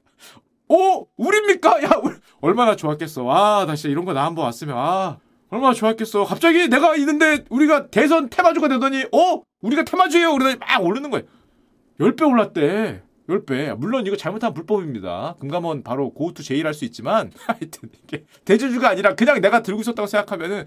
오 0.68 1.06
우리입니까? 1.16 1.82
야 1.84 1.90
얼마나 2.40 2.74
좋았겠어. 2.76 3.28
아, 3.30 3.64
나 3.66 3.76
진짜 3.76 3.88
이런 3.90 4.04
거 4.04 4.12
나 4.12 4.24
한번 4.24 4.44
왔으면 4.46 4.76
아 4.76 5.18
얼마나 5.48 5.72
좋았겠어. 5.74 6.24
갑자기 6.24 6.68
내가 6.68 6.96
있는데 6.96 7.44
우리가 7.50 7.86
대선 7.88 8.28
테마주가 8.28 8.66
되더니 8.68 9.04
어 9.12 9.42
우리가 9.60 9.84
테마주예요. 9.84 10.32
그러더니 10.32 10.56
막 10.58 10.82
오르는 10.84 11.10
거예요. 11.10 11.24
10배 12.00 12.28
올랐대. 12.28 13.02
10배. 13.28 13.74
물론 13.76 14.06
이거 14.06 14.16
잘못하면 14.16 14.54
불법입니다. 14.54 15.36
금감원 15.40 15.82
바로 15.82 16.10
고투 16.12 16.42
제의를 16.42 16.68
할수 16.68 16.84
있지만 16.84 17.32
하여튼 17.46 17.90
이게 18.04 18.24
대주주가 18.44 18.88
아니라 18.90 19.14
그냥 19.14 19.40
내가 19.40 19.62
들고 19.62 19.80
있었다고 19.80 20.06
생각하면은 20.06 20.66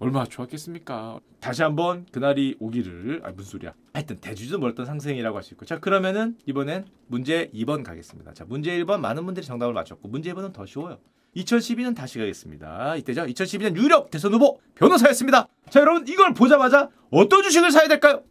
얼마나 0.00 0.26
좋았겠습니까? 0.26 1.18
다시 1.40 1.62
한번 1.62 2.06
그날이 2.12 2.54
오기를 2.60 3.22
아 3.24 3.30
무슨 3.32 3.50
소리야? 3.50 3.72
하여튼 3.94 4.16
대주주 4.18 4.58
몰랐던 4.58 4.86
상승이라고 4.86 5.36
할 5.36 5.42
수 5.42 5.54
있고 5.54 5.64
자 5.66 5.80
그러면은 5.80 6.36
이번엔 6.46 6.86
문제 7.08 7.50
2번 7.52 7.82
가겠습니다. 7.82 8.32
자 8.34 8.44
문제 8.46 8.78
1번 8.78 9.00
많은 9.00 9.24
분들이 9.24 9.44
정답을 9.44 9.72
맞췄고 9.74 10.06
문제 10.08 10.32
2번은 10.32 10.52
더 10.52 10.66
쉬워요. 10.66 10.98
2012년 11.36 11.96
다시 11.96 12.18
가겠습니다. 12.18 12.96
이때죠. 12.96 13.22
2012년 13.26 13.76
유력 13.76 14.10
대선 14.10 14.32
후보 14.34 14.60
변호사였습니다. 14.76 15.48
자 15.68 15.80
여러분 15.80 16.06
이걸 16.06 16.32
보자마자 16.32 16.88
어떤 17.10 17.42
주식을 17.42 17.70
사야 17.72 17.88
될까요? 17.88 18.22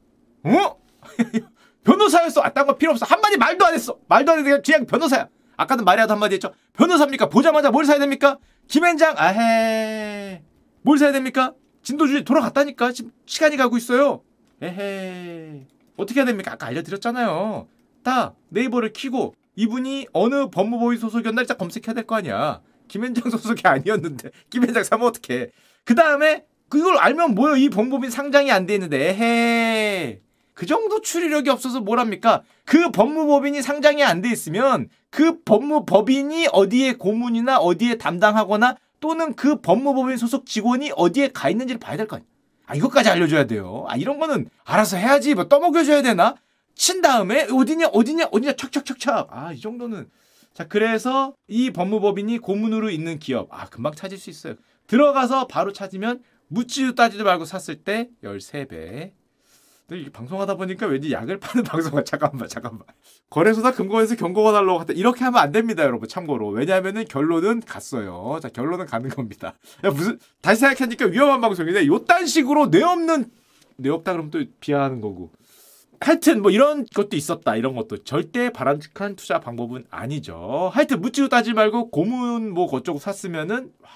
어? 0.44 0.78
변호사였어. 1.88 2.41
아, 2.41 2.50
딴거 2.53 2.75
필요 2.77 2.91
없어. 2.91 3.06
한마디 3.06 3.38
말도 3.38 3.65
안 3.65 3.74
했어. 3.74 3.98
말도 4.10 4.32
안 4.34 4.39
했는데 4.39 4.62
그냥 4.62 4.86
변호사야. 4.86 5.29
아까도 5.56 5.84
말이라도 5.86 6.13
한마디 6.13 6.34
했죠. 6.36 6.53
변호사입니까? 6.74 7.29
보자마자 7.29 7.72
뭘 7.72 7.86
사야 7.86 7.98
됩니까? 7.98 8.38
김현장, 8.67 9.15
아헤. 9.17 10.44
뭘 10.82 10.98
사야 10.98 11.13
됩니까? 11.13 11.53
진도주의 11.84 12.25
돌아갔다니까. 12.25 12.91
지금 12.91 13.12
시간이 13.25 13.56
가고 13.56 13.77
있어요. 13.77 14.22
에헤. 14.62 15.65
어떻게 15.96 16.20
해야 16.20 16.25
됩니까? 16.25 16.51
아까 16.53 16.67
알려드렸잖아요. 16.67 17.67
딱 18.03 18.36
네이버를 18.50 18.91
키고 18.91 19.34
이분이 19.56 20.08
어느 20.13 20.50
법무부의 20.50 20.98
소속이었나 20.98 21.41
일단 21.41 21.58
검색해야 21.58 21.94
될 21.94 22.06
거 22.06 22.15
아니야. 22.15 22.62
김현장 22.89 23.29
소속이 23.29 23.62
아니었는데 23.65 24.29
김현장 24.51 24.84
사면 24.84 25.08
어떡해. 25.08 25.51
그 25.86 25.96
다음에 25.96 26.44
그걸 26.70 26.98
알면 26.98 27.34
뭐요? 27.36 27.56
이 27.56 27.70
법무법인 27.70 28.10
상장이 28.12 28.51
안 28.51 28.65
돼 28.65 28.74
있는데 28.75 29.10
에헤. 29.10 30.22
그 30.58 30.66
정도 30.66 31.02
추리력이 31.02 31.52
없어서 31.52 31.82
뭘합니까? 31.82 32.42
그 32.66 32.90
법무법인이 32.90 33.62
상장이 33.62 34.04
안 34.04 34.24
돼 34.24 34.32
있으면 34.32 34.90
그 35.12 35.40
법무법인이 35.44 36.48
어디에 36.52 36.94
고문이나 36.94 37.60
어디에 37.60 38.00
담당하거나 38.00 38.76
또는 39.00 39.36
그 39.36 39.62
법무법인 39.62 40.18
소속 40.18 40.48
직원이 40.48 40.92
어디에 40.96 41.28
가 41.28 41.52
있는지를 41.52 41.80
봐야 41.80 41.96
될 41.96 42.08
거 42.08 42.16
아니야. 42.16 42.28
아, 42.66 42.74
이것까지 42.74 43.08
알려줘야 43.08 43.46
돼요. 43.46 43.86
아, 43.88 43.98
이런 43.98 44.18
거는 44.18 44.50
알아서 44.66 44.98
해야지. 44.98 45.36
뭐 45.36 45.48
떠먹여줘야 45.48 46.02
되나? 46.02 46.34
친 46.74 47.02
다음에 47.04 47.44
어디냐, 47.52 47.90
어디냐, 47.94 48.30
어디냐, 48.32 48.54
척척척척. 48.54 49.28
아, 49.30 49.54
이 49.54 49.60
정도는. 49.62 50.10
자, 50.56 50.68
그래서 50.68 51.36
이 51.48 51.70
법무법인이 51.70 52.40
고문으로 52.40 52.90
있는 52.90 53.20
기업. 53.20 53.48
아, 53.52 53.68
금방 53.70 53.94
찾을 53.94 54.18
수 54.18 54.32
있어요. 54.32 54.56
들어가서 54.88 55.46
바로 55.46 55.72
찾으면 55.72 56.24
묻지도 56.48 56.96
따지도 56.96 57.26
말고 57.26 57.46
샀을 57.46 57.84
때 57.84 58.10
13배. 58.24 59.12
근데 59.88 60.01
이게 60.01 60.12
방송하다 60.12 60.56
보니까 60.56 60.86
왠지 60.86 61.13
약을 61.13 61.39
파는 61.39 61.63
방송가 61.65 62.03
잠깐만 62.03 62.50
잠깐만. 62.50 62.82
거래소나 63.29 63.72
금고에서 63.72 64.15
경고가 64.15 64.51
달라고 64.51 64.79
하다. 64.79 64.94
이렇게 64.94 65.24
하면 65.24 65.39
안 65.39 65.51
됩니다 65.53 65.84
여러분 65.84 66.10
참고로. 66.10 66.50
왜냐하면은 66.50 67.06
결론은 67.06 67.62
갔어요. 67.62 68.38
자 68.41 68.50
결론은 68.50 68.86
가는 68.86 69.10
겁니다. 69.10 69.53
야, 69.86 69.89
무슨 69.91 70.20
다시 70.41 70.60
생각하니까 70.60 71.06
위험한 71.06 71.39
방송인데 71.39 71.88
요딴 71.88 72.25
식으로 72.25 72.70
뇌 72.70 72.84
없는 72.84 73.32
뇌 73.77 73.89
없다 73.89 74.12
그러면 74.12 74.29
또 74.29 74.44
비하하는 74.60 75.00
거고. 75.00 75.32
하여튼 76.01 76.41
뭐 76.41 76.51
이런 76.51 76.86
것도 76.94 77.15
있었다. 77.15 77.56
이런 77.56 77.74
것도 77.74 78.03
절대 78.03 78.51
바람직한 78.51 79.15
투자 79.15 79.39
방법은 79.39 79.86
아니죠. 79.89 80.70
하여튼 80.74 81.00
묻지도 81.01 81.29
따지 81.29 81.53
말고 81.53 81.91
고문 81.91 82.51
뭐 82.51 82.70
그쪽으로 82.70 83.00
샀으면은 83.00 83.72
와, 83.82 83.89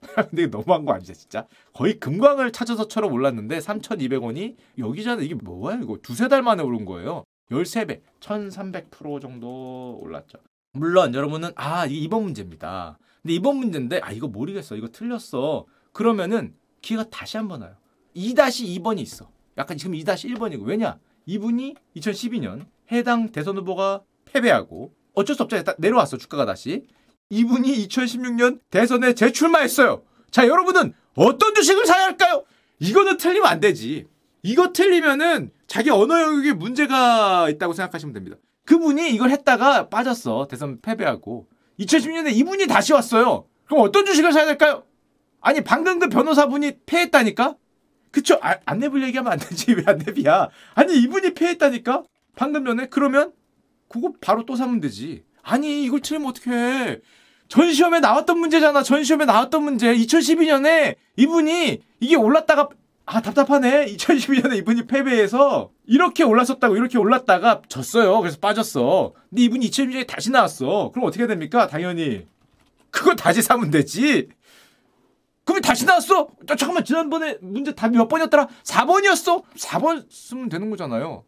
근데 0.30 0.46
너무한 0.46 0.84
거 0.84 0.92
아니죠, 0.92 1.14
진짜? 1.14 1.46
거의 1.72 1.98
금광을 1.98 2.52
찾아서처럼 2.52 3.12
올랐는데 3.12 3.58
3,200원이 3.58 4.56
여기잖아. 4.78 5.22
이게 5.22 5.34
뭐야, 5.34 5.78
이거? 5.82 5.98
두세 6.02 6.28
달 6.28 6.42
만에 6.42 6.62
오른 6.62 6.84
거예요. 6.84 7.24
13배, 7.50 8.00
1,300% 8.20 9.20
정도 9.20 9.98
올랐죠. 10.02 10.38
물론 10.72 11.14
여러분은 11.14 11.50
아, 11.54 11.86
이게 11.86 12.06
2번 12.08 12.22
문제입니다. 12.22 12.98
근데 13.22 13.34
2번 13.38 13.56
문제인데 13.56 14.00
아, 14.02 14.12
이거 14.12 14.28
모르겠어. 14.28 14.76
이거 14.76 14.88
틀렸어. 14.88 15.64
그러면은 15.92 16.54
기회가 16.82 17.08
다시 17.08 17.36
한번 17.36 17.62
와요. 17.62 17.74
2-2번이 18.14 19.00
있어. 19.00 19.30
약간 19.58 19.76
지금 19.76 19.94
2-1번이고. 19.94 20.64
왜냐? 20.64 20.98
이분이 21.26 21.74
2012년 21.96 22.66
해당 22.92 23.30
대선 23.30 23.56
후보가 23.56 24.02
패배하고 24.26 24.92
어쩔 25.14 25.34
수 25.34 25.42
없잖아요. 25.42 25.64
내려왔어, 25.78 26.16
주가가 26.18 26.44
다시. 26.44 26.86
이분이 27.30 27.86
2016년 27.88 28.60
대선에 28.70 29.14
재출마했어요. 29.14 30.02
자, 30.30 30.46
여러분은 30.46 30.94
어떤 31.14 31.54
주식을 31.54 31.86
사야 31.86 32.04
할까요? 32.04 32.44
이거는 32.78 33.16
틀리면 33.16 33.46
안 33.48 33.60
되지. 33.60 34.06
이거 34.42 34.72
틀리면은 34.72 35.50
자기 35.66 35.90
언어 35.90 36.20
영역에 36.20 36.52
문제가 36.52 37.48
있다고 37.50 37.72
생각하시면 37.72 38.12
됩니다. 38.12 38.36
그분이 38.64 39.10
이걸 39.10 39.30
했다가 39.30 39.88
빠졌어. 39.88 40.46
대선 40.48 40.80
패배하고. 40.80 41.48
2016년에 41.80 42.32
이분이 42.34 42.66
다시 42.66 42.92
왔어요. 42.92 43.46
그럼 43.66 43.82
어떤 43.82 44.06
주식을 44.06 44.32
사야 44.32 44.46
될까요? 44.46 44.84
아니, 45.40 45.62
방금 45.62 45.98
그 45.98 46.08
변호사분이 46.08 46.78
패했다니까? 46.86 47.56
그쵸? 48.10 48.38
아, 48.40 48.56
안내불 48.64 49.02
얘기하면 49.04 49.32
안 49.32 49.38
되지. 49.38 49.72
왜 49.72 49.82
안내비야? 49.86 50.48
아니, 50.74 50.96
이분이 50.98 51.34
패했다니까? 51.34 52.04
방금 52.36 52.64
전에? 52.64 52.86
그러면 52.88 53.32
그거 53.88 54.12
바로 54.20 54.44
또 54.46 54.56
사면 54.56 54.80
되지. 54.80 55.24
아니 55.46 55.84
이걸 55.84 56.00
틀리면 56.00 56.28
어떡해. 56.30 57.00
전 57.48 57.72
시험에 57.72 58.00
나왔던 58.00 58.38
문제잖아. 58.38 58.82
전 58.82 59.04
시험에 59.04 59.24
나왔던 59.24 59.62
문제. 59.62 59.94
2012년에 59.94 60.96
이분이 61.16 61.82
이게 62.00 62.16
올랐다가 62.16 62.68
아 63.04 63.22
답답하네. 63.22 63.86
2012년에 63.86 64.56
이분이 64.58 64.88
패배해서 64.88 65.70
이렇게 65.86 66.24
올랐었다고 66.24 66.76
이렇게 66.76 66.98
올랐다가 66.98 67.62
졌어요. 67.68 68.20
그래서 68.20 68.38
빠졌어. 68.38 69.12
근데 69.30 69.42
이분이 69.42 69.70
2012년에 69.70 70.06
다시 70.08 70.32
나왔어. 70.32 70.90
그럼 70.92 71.06
어떻게 71.06 71.28
됩니까? 71.28 71.68
당연히 71.68 72.26
그거 72.90 73.14
다시 73.14 73.40
사면 73.40 73.70
되지. 73.70 74.28
그럼 75.44 75.60
다시 75.60 75.84
나왔어? 75.84 76.26
잠깐만 76.58 76.84
지난번에 76.84 77.38
문제 77.40 77.72
답이 77.72 77.96
몇 77.96 78.08
번이었더라? 78.08 78.48
4번이었어? 78.64 79.44
4번 79.54 80.06
쓰면 80.10 80.48
되는 80.48 80.70
거잖아요. 80.70 81.22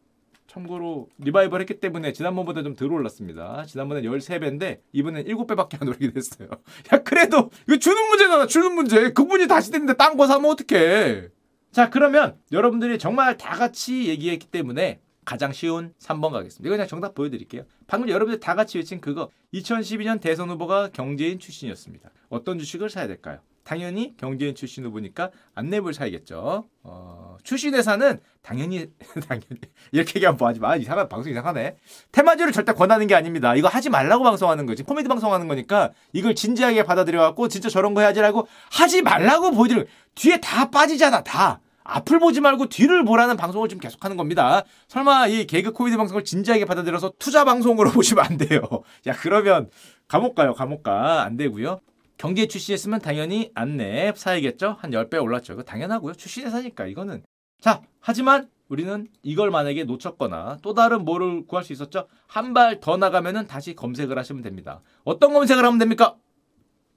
참고로 0.49 1.09
리바이벌 1.19 1.61
했기 1.61 1.79
때문에 1.79 2.13
지난번보다 2.13 2.63
좀 2.63 2.75
덜 2.75 2.93
올랐습니다. 2.93 3.65
지난번엔 3.67 4.03
13배인데 4.05 4.81
이번엔 4.93 5.27
7배밖에 5.27 5.81
안 5.81 5.89
오르게 5.89 6.11
됐어요. 6.13 6.49
야 6.93 7.03
그래도 7.03 7.51
이거 7.69 7.79
주는 7.79 8.09
문제잖아. 8.09 8.47
주는 8.47 8.73
문제. 8.75 9.13
그분이 9.13 9.47
다시 9.47 9.71
됐는데 9.71 9.95
딴 9.95 10.17
거 10.17 10.27
사면 10.27 10.51
어떡해. 10.51 11.29
자 11.71 11.91
그러면 11.91 12.37
여러분들이 12.51 12.99
정말 12.99 13.37
다 13.37 13.55
같이 13.57 14.09
얘기했기 14.09 14.47
때문에 14.47 15.01
가장 15.25 15.53
쉬운 15.53 15.93
3번 16.01 16.31
가겠습니다. 16.33 16.67
이거 16.67 16.77
그냥 16.77 16.89
정답 16.89 17.15
보여드릴게요. 17.15 17.65
방금 17.87 18.09
여러분들 18.09 18.41
다 18.41 18.55
같이 18.55 18.79
외친 18.79 19.01
그거 19.03 19.31
2012년 19.53 20.21
대선 20.21 20.49
후보가 20.49 20.91
경제인 20.95 21.39
출신이었습니다. 21.39 22.11
어떤 22.31 22.59
주식을 22.59 22.89
사야 22.89 23.07
될까요? 23.07 23.41
당연히 23.65 24.17
경제인 24.17 24.55
출신 24.55 24.87
후보니까 24.87 25.31
안내부를 25.55 25.93
사야겠죠. 25.93 26.67
어, 26.83 27.18
출신 27.43 27.75
회사는 27.75 28.21
당연히 28.43 28.89
당연히 29.29 29.61
이렇게 29.93 30.13
얘기하면 30.17 30.37
뭐하지 30.39 30.61
마. 30.61 30.77
이상한 30.77 31.09
방송 31.09 31.31
이상하네. 31.31 31.77
테마주를 32.13 32.53
절대 32.53 32.73
권하는 32.73 33.07
게 33.07 33.15
아닙니다. 33.15 33.55
이거 33.55 33.69
하지 33.69 33.91
말라고 33.91 34.25
방송하는 34.25 34.67
거지. 34.67 34.83
코미디 34.83 35.09
방송하는 35.09 35.49
거니까 35.49 35.91
이걸 36.13 36.35
진지하게 36.35 36.85
받아들여 36.85 37.21
갖고 37.21 37.49
진짜 37.49 37.69
저런 37.69 37.95
거 37.95 38.01
해야지라고 38.01 38.47
하지 38.73 39.03
말라고 39.03 39.51
보여드려. 39.53 39.85
뒤에 40.15 40.41
다 40.41 40.71
빠지잖아. 40.71 41.23
다. 41.23 41.61
앞을 41.85 42.19
보지 42.19 42.41
말고 42.43 42.69
뒤를 42.69 43.05
보라는 43.05 43.37
방송을 43.39 43.69
좀 43.71 43.79
계속하는 43.79 44.17
겁니다. 44.19 44.63
설마 44.89 45.29
이 45.29 45.47
개그 45.47 45.73
코미디 45.73 45.97
방송을 45.97 46.23
진지하게 46.23 46.67
받아들여서 46.67 47.15
투자 47.19 47.45
방송으로 47.45 47.91
보시면 47.93 48.25
안 48.25 48.37
돼요. 48.37 48.61
야 49.07 49.15
그러면 49.15 49.71
감옥 50.07 50.35
가요. 50.35 50.53
감옥 50.55 50.83
가. 50.83 51.23
안 51.23 51.37
되고요. 51.37 51.81
경제 52.19 52.47
출시했으면 52.47 53.01
당연히 53.01 53.51
안내 53.55 54.13
사야겠죠? 54.15 54.77
한 54.81 54.91
10배 54.91 55.23
올랐죠. 55.23 55.57
그 55.57 55.65
당연하고요. 55.65 56.15
출시회사니까 56.15 56.87
이거는. 56.87 57.23
자, 57.61 57.81
하지만 58.01 58.49
우리는 58.69 59.07
이걸 59.23 59.51
만약에 59.51 59.85
놓쳤거나 59.85 60.59
또 60.61 60.75
다른 60.75 61.05
뭐를 61.05 61.47
구할 61.47 61.65
수 61.65 61.73
있었죠? 61.73 62.07
한 62.27 62.53
발 62.53 62.81
더 62.81 62.97
나가면은 62.97 63.47
다시 63.47 63.75
검색을 63.75 64.19
하시면 64.19 64.43
됩니다. 64.43 64.83
어떤 65.05 65.33
검색을 65.33 65.65
하면 65.65 65.79
됩니까? 65.79 66.17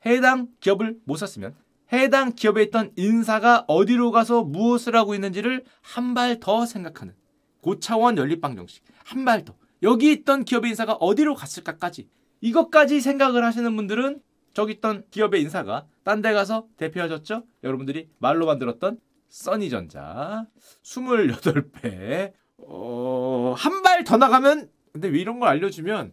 해당 0.05 0.47
기업을 0.59 0.97
못 1.05 1.15
샀으면 1.17 1.55
해당 1.93 2.33
기업에 2.33 2.63
있던 2.63 2.91
인사가 2.95 3.63
어디로 3.67 4.11
가서 4.11 4.43
무엇을 4.43 4.95
하고 4.95 5.13
있는지를 5.13 5.63
한 5.81 6.13
발 6.15 6.39
더 6.39 6.65
생각하는 6.65 7.13
고차원 7.61 8.17
연립방 8.17 8.55
정식. 8.55 8.83
한 9.05 9.23
발 9.23 9.45
더. 9.45 9.55
여기 9.83 10.11
있던 10.11 10.45
기업의 10.45 10.71
인사가 10.71 10.93
어디로 10.93 11.35
갔을까까지 11.35 12.07
이것까지 12.41 13.01
생각을 13.01 13.43
하시는 13.45 13.75
분들은 13.75 14.19
저기 14.53 14.73
있던 14.73 15.03
기업의 15.11 15.41
인사가 15.41 15.85
딴 16.03 16.21
데 16.21 16.33
가서 16.33 16.67
대표하셨죠? 16.77 17.43
여러분들이 17.63 18.09
말로 18.19 18.45
만 18.45 18.59
들었던 18.59 18.99
써니전자 19.29 20.45
28배 20.83 22.33
어, 22.57 23.53
한 23.57 23.81
발 23.83 24.03
더 24.03 24.17
나가면 24.17 24.69
근데 24.93 25.07
왜 25.07 25.19
이런 25.19 25.39
걸 25.39 25.47
알려주면 25.49 26.11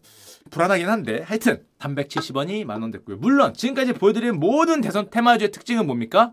불안하긴 0.50 0.88
한데 0.88 1.22
하여튼 1.22 1.66
370원이 1.80 2.64
만 2.64 2.80
원 2.82 2.90
됐고요. 2.92 3.16
물론 3.16 3.52
지금까지 3.52 3.92
보여드린 3.94 4.38
모든 4.38 4.80
대선 4.80 5.10
테마주의 5.10 5.50
특징은 5.50 5.86
뭡니까? 5.86 6.32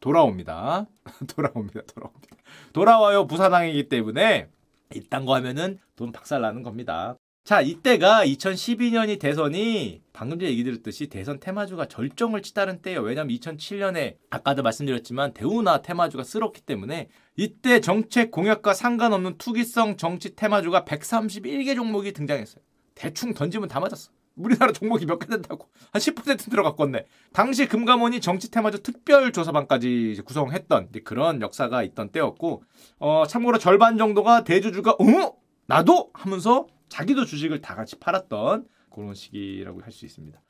돌아옵니다. 0.00 0.86
돌아옵니다. 1.34 1.80
돌아옵니다. 1.92 2.36
돌아와요 2.72 3.26
부산항이기 3.26 3.88
때문에 3.88 4.48
이딴 4.94 5.24
거 5.26 5.34
하면은 5.34 5.80
돈 5.96 6.12
박살나는 6.12 6.62
겁니다. 6.62 7.16
자, 7.46 7.60
이때가 7.60 8.26
2012년이 8.26 9.20
대선이 9.20 10.02
방금 10.12 10.40
전에 10.40 10.50
얘기 10.50 10.64
드렸듯이 10.64 11.06
대선 11.06 11.38
테마주가 11.38 11.86
절정을 11.86 12.42
치다는 12.42 12.82
때예요. 12.82 13.02
왜냐면 13.02 13.36
2007년에 13.36 14.16
아까도 14.30 14.64
말씀드렸지만 14.64 15.32
대우나 15.32 15.80
테마주가 15.80 16.24
쓸었기 16.24 16.62
때문에 16.62 17.08
이때 17.36 17.80
정책 17.80 18.32
공약과 18.32 18.74
상관없는 18.74 19.38
투기성 19.38 19.96
정치 19.96 20.34
테마주가 20.34 20.84
131개 20.84 21.76
종목이 21.76 22.12
등장했어요. 22.12 22.64
대충 22.96 23.32
던지면 23.32 23.68
다 23.68 23.78
맞았어. 23.78 24.10
우리나라 24.34 24.72
종목이 24.72 25.06
몇 25.06 25.20
개 25.20 25.26
된다고 25.28 25.68
한 25.92 26.00
10% 26.00 26.50
들어갔건데 26.50 27.06
당시 27.32 27.68
금감원이 27.68 28.20
정치 28.20 28.50
테마주 28.50 28.82
특별조사반까지 28.82 30.20
구성했던 30.24 30.88
그런 31.04 31.40
역사가 31.40 31.84
있던 31.84 32.08
때였고 32.08 32.64
어, 32.98 33.24
참고로 33.28 33.58
절반 33.58 33.98
정도가 33.98 34.42
대주주가 34.42 34.96
어 34.98 35.36
나도 35.68 36.10
하면서 36.12 36.66
자기도 36.88 37.24
주식을 37.24 37.60
다 37.60 37.74
같이 37.74 37.96
팔았던 37.98 38.66
그런 38.90 39.14
시기라고 39.14 39.80
할 39.82 39.92
수 39.92 40.04
있습니다. 40.06 40.40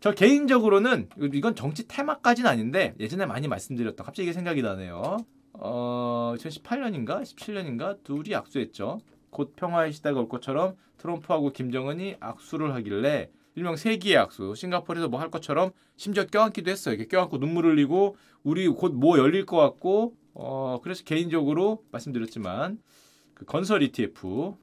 저 0.00 0.12
개인적으로는 0.12 1.08
이건 1.34 1.54
정치 1.54 1.86
테마까지는 1.86 2.48
아닌데 2.50 2.94
예전에 2.98 3.26
많이 3.26 3.48
말씀드렸던 3.48 4.04
갑자기 4.06 4.24
이게 4.24 4.32
생각이 4.32 4.62
나네요. 4.62 5.18
어, 5.52 6.34
2018년인가 6.38 7.22
17년인가 7.22 8.02
둘이 8.02 8.34
악수했죠. 8.34 9.00
곧 9.30 9.54
평화의 9.56 9.92
시대가 9.92 10.18
올 10.20 10.28
것처럼 10.28 10.76
트럼프하고 10.98 11.52
김정은이 11.52 12.16
악수를 12.20 12.74
하길래 12.74 13.30
일명 13.56 13.76
세기의 13.76 14.16
악수 14.16 14.54
싱가포르에서 14.56 15.08
뭐 15.08 15.20
할 15.20 15.30
것처럼 15.30 15.72
심지어 15.96 16.24
껴안기도 16.24 16.70
했어요. 16.70 16.94
이렇게 16.94 17.08
껴안고 17.08 17.38
눈물 17.38 17.66
흘리고 17.66 18.16
우리 18.42 18.66
곧 18.68 18.94
뭐 18.94 19.18
열릴 19.18 19.44
것 19.44 19.56
같고 19.58 20.14
어 20.32 20.80
그래서 20.82 21.04
개인적으로 21.04 21.84
말씀드렸지만 21.92 22.78
그 23.34 23.44
건설 23.44 23.82
ETF 23.82 24.54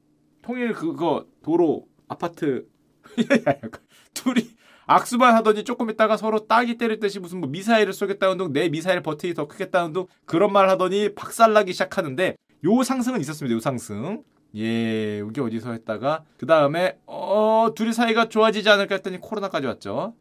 통일 0.42 0.72
그거 0.72 1.26
도로 1.42 1.86
아파트 2.08 2.66
둘이 4.14 4.50
악수만 4.86 5.34
하더니 5.34 5.64
조금 5.64 5.90
있다가 5.90 6.16
서로 6.16 6.46
딱이 6.46 6.78
때릴 6.78 6.98
듯이 6.98 7.18
무슨 7.20 7.40
뭐 7.40 7.48
미사일을 7.48 7.92
쏘겠다는 7.92 8.38
둥 8.38 8.52
내 8.52 8.68
미사일 8.68 9.02
버튼이 9.02 9.34
더 9.34 9.46
크겠다는 9.46 9.92
둥 9.92 10.06
그런 10.24 10.52
말 10.52 10.68
하더니 10.70 11.14
박살나기 11.14 11.72
시작하는데 11.72 12.36
요 12.64 12.82
상승은 12.82 13.20
있었습니다. 13.20 13.54
요 13.54 13.60
상승. 13.60 14.22
예, 14.56 15.18
여기 15.20 15.40
어디서 15.40 15.72
했다가 15.72 16.24
그 16.38 16.46
다음에 16.46 16.98
어 17.06 17.68
둘이 17.74 17.92
사이가 17.92 18.30
좋아지지 18.30 18.68
않을까 18.70 18.94
했더니 18.96 19.18
코로나까지 19.20 19.66
왔죠. 19.66 20.14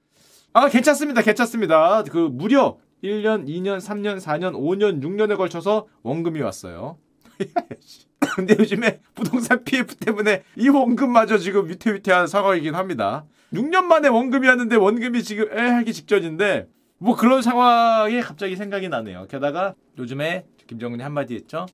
아 0.52 0.68
괜찮습니다, 0.68 1.22
괜찮습니다. 1.22 2.04
그 2.04 2.18
무려 2.18 2.78
1년, 3.04 3.48
2년, 3.48 3.78
3년, 3.78 4.20
4년, 4.20 4.54
5년, 4.54 5.02
6년에 5.02 5.38
걸쳐서 5.38 5.88
원금이 6.04 6.42
왔어요. 6.42 6.98
근데 8.36 8.56
요즘에 8.58 9.00
부동산 9.16 9.64
PF 9.64 9.96
때문에 9.96 10.44
이 10.56 10.70
원금마저 10.70 11.38
지금 11.38 11.68
위태위태한 11.70 12.28
상황이긴 12.28 12.76
합니다. 12.76 13.26
6년 13.54 13.86
만에 13.86 14.08
원금이 14.08 14.48
왔는데 14.48 14.76
원금이 14.76 15.24
지금 15.24 15.48
에 15.52 15.62
하기 15.62 15.94
직전인데 15.94 16.68
뭐 17.00 17.16
그런 17.16 17.42
상황이 17.42 18.20
갑자기 18.22 18.56
생각이 18.56 18.90
나네요. 18.90 19.28
게다가 19.30 19.76
요즘에 19.98 20.46
김정은이 20.68 21.04
한마디 21.04 21.36
했죠. 21.36 21.68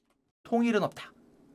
통일은 0.43 0.83
없다. 0.83 1.11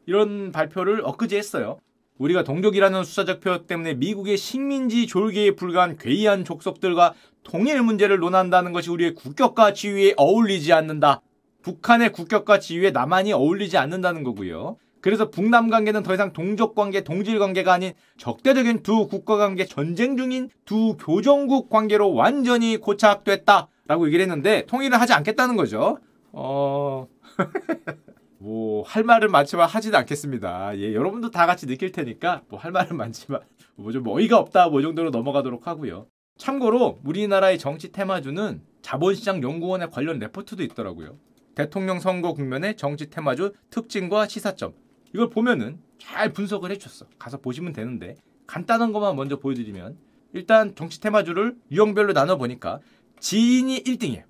이런 0.07 0.53
발표를 0.53 1.03
엊그제 1.05 1.37
했어요. 1.37 1.79
우리가 2.17 2.43
동족이라는 2.43 3.05
수사적 3.05 3.41
표현 3.41 3.67
때문에 3.67 3.95
미국의 3.95 4.37
식민지 4.37 5.07
졸개에 5.07 5.53
불과한 5.53 5.97
괴이한 5.99 6.45
족속들과 6.45 7.15
통일 7.45 7.83
문제를 7.83 8.19
논한다는 8.19 8.73
것이 8.73 8.91
우리의 8.91 9.15
국격과 9.15 9.73
지위에 9.73 10.15
어울리지 10.17 10.73
않는다. 10.73 11.21
북한의 11.62 12.12
국격과 12.12 12.59
지위에 12.59 12.91
남한이 12.91 13.33
어울리지 13.33 13.77
않는다는 13.77 14.25
거고요. 14.25 14.77
그래서 15.01 15.31
북남 15.31 15.71
관계는 15.71 16.03
더 16.03 16.15
이상 16.15 16.33
동족 16.33 16.75
관계, 16.75 17.03
동질 17.03 17.39
관계가 17.39 17.73
아닌 17.73 17.93
적대적인 18.17 18.83
두 18.83 19.07
국가 19.07 19.37
관계, 19.37 19.65
전쟁 19.65 20.17
중인 20.17 20.51
두 20.65 20.97
교정국 20.99 21.71
관계로 21.71 22.15
완전히 22.15 22.77
고착됐다라고 22.77 24.07
얘기를 24.07 24.23
했는데 24.23 24.65
통일을 24.67 25.01
하지 25.01 25.13
않겠다는 25.13 25.57
거죠. 25.57 25.99
어 26.33 27.07
뭐 28.39 28.85
할 28.87 29.03
말은 29.03 29.31
많지만 29.31 29.69
하지는 29.69 29.99
않겠습니다. 29.99 30.79
예, 30.79 30.95
여러분도 30.95 31.31
다 31.31 31.47
같이 31.47 31.67
느낄 31.67 31.91
테니까 31.93 32.43
뭐 32.49 32.59
할 32.61 32.71
말은 32.73 32.97
많지만 32.97 33.41
뭐 33.77 33.93
좀 33.93 34.07
어이가 34.07 34.39
없다 34.39 34.69
뭐 34.69 34.81
정도로 34.83 35.11
넘어가도록 35.11 35.67
하고요. 35.67 36.07
참고로 36.37 37.01
우리나라의 37.05 37.59
정치 37.59 37.91
테마주는 37.91 38.63
자본시장 38.83 39.43
연구원에 39.43 39.87
관련 39.87 40.19
레포트도 40.21 40.63
있더라고요. 40.63 41.17
대통령 41.57 41.99
선거 41.99 42.33
국면의 42.35 42.77
정치 42.77 43.11
테마주 43.11 43.53
특징과 43.71 44.29
시사점 44.29 44.73
이걸 45.14 45.31
보면은 45.31 45.79
잘 45.99 46.33
분석을 46.33 46.71
해줬어. 46.73 47.07
가서 47.18 47.38
보시면 47.38 47.73
되는데 47.73 48.16
간단한 48.47 48.92
것만 48.92 49.16
먼저 49.16 49.38
보여드리면 49.38 49.97
일단 50.33 50.75
정치 50.75 51.01
테마주를 51.01 51.57
유형별로 51.71 52.12
나눠 52.12 52.37
보니까 52.37 52.81
지인이 53.21 53.83
1등이에요. 53.85 54.23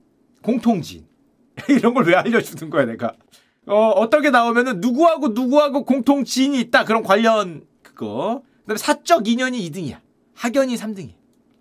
공통 0.42 0.80
지인 0.82 1.06
이런 1.68 1.94
걸 1.94 2.06
왜 2.06 2.14
알려주는 2.14 2.70
거야 2.70 2.84
내가 2.86 3.12
어, 3.66 3.90
어떻게 3.90 4.30
나오면은 4.30 4.80
누구하고 4.80 5.28
누구하고 5.28 5.84
공통 5.84 6.24
지인이 6.24 6.58
있다. 6.60 6.84
그런 6.84 7.02
관련 7.02 7.66
그거. 7.82 8.42
그다음에 8.62 8.78
사적 8.78 9.28
인연이 9.28 9.68
2등이야. 9.70 9.98
학연이 10.34 10.74
3등이야. 10.76 11.14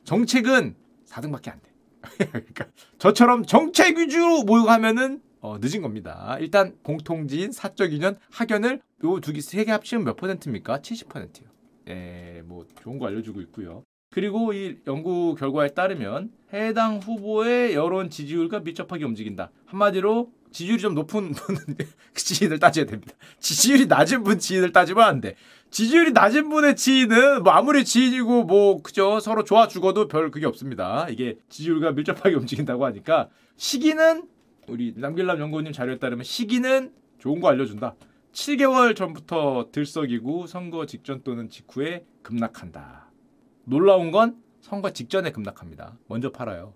정책은 0.06 0.76
4등밖에 1.06 1.50
안 1.52 1.60
돼. 1.60 1.72
그러니까 2.32 2.68
저처럼 2.98 3.46
정책 3.46 3.98
위주로 3.98 4.44
모욕하면은 4.44 5.22
어, 5.42 5.58
늦은 5.62 5.82
겁니다. 5.82 6.38
일단 6.40 6.76
공통지인, 6.84 7.52
사적 7.52 7.94
인연, 7.94 8.18
학연을 8.32 8.82
요 9.04 9.20
두 9.20 9.32
개 9.34 9.40
세 9.40 9.64
개 9.66 9.72
합치면 9.72 10.04
몇 10.06 10.16
퍼센트입니까? 10.18 10.80
70%요. 10.80 11.48
예, 11.90 12.42
뭐 12.46 12.66
좋은 12.84 12.98
거 13.00 13.08
알려주고 13.08 13.42
있고요. 13.42 13.84
그리고 14.12 14.54
이 14.54 14.78
연구 14.88 15.36
결과에 15.38 15.70
따르면 15.70 16.32
해당 16.54 16.98
후보의 16.98 17.76
여론 17.76 18.10
지지율과 18.10 18.62
밀접하게 18.62 19.06
움직인다. 19.06 19.52
한마디로 19.66 20.32
지지율이 20.52 20.82
좀 20.82 20.96
높은 20.96 21.32
분은 21.36 21.60
그 21.78 22.16
지인을 22.24 22.58
따져야 22.60 22.86
됩니다. 22.86 23.14
지지율이 23.40 23.86
낮은 23.86 24.24
분 24.24 24.40
지인을 24.40 24.72
따지면 24.72 25.04
안 25.04 25.22
돼. 25.22 25.36
지지율이 25.70 26.14
낮은 26.14 26.50
분의 26.50 26.78
지인은 26.78 27.44
뭐 27.44 27.52
아무리 27.54 27.84
지인이고 27.86 28.44
뭐 28.46 28.82
그죠 28.82 29.20
서로 29.20 29.44
좋아 29.44 29.68
죽어도 29.68 30.08
별 30.08 30.32
그게 30.32 30.46
없습니다. 30.46 31.08
이게 31.10 31.38
지지율과 31.50 31.92
밀접하게 31.92 32.36
움직인다고 32.38 32.86
하니까 32.86 33.30
시기는 33.58 34.24
우리 34.68 34.94
남길남 34.96 35.40
연구원님 35.40 35.74
자료에 35.74 35.98
따르면 35.98 36.24
시기는 36.24 36.94
좋은 37.20 37.40
거 37.40 37.48
알려준다. 37.50 37.96
7개월 38.34 38.96
전부터 38.96 39.70
들썩이고 39.72 40.46
선거 40.48 40.86
직전 40.86 41.24
또는 41.24 41.50
직후에 41.50 42.06
급락한다. 42.22 43.10
놀라운 43.64 44.12
건 44.12 44.42
선거 44.62 44.92
직전에 44.92 45.32
급락합니다. 45.32 45.98
먼저 46.08 46.32
팔아요. 46.32 46.74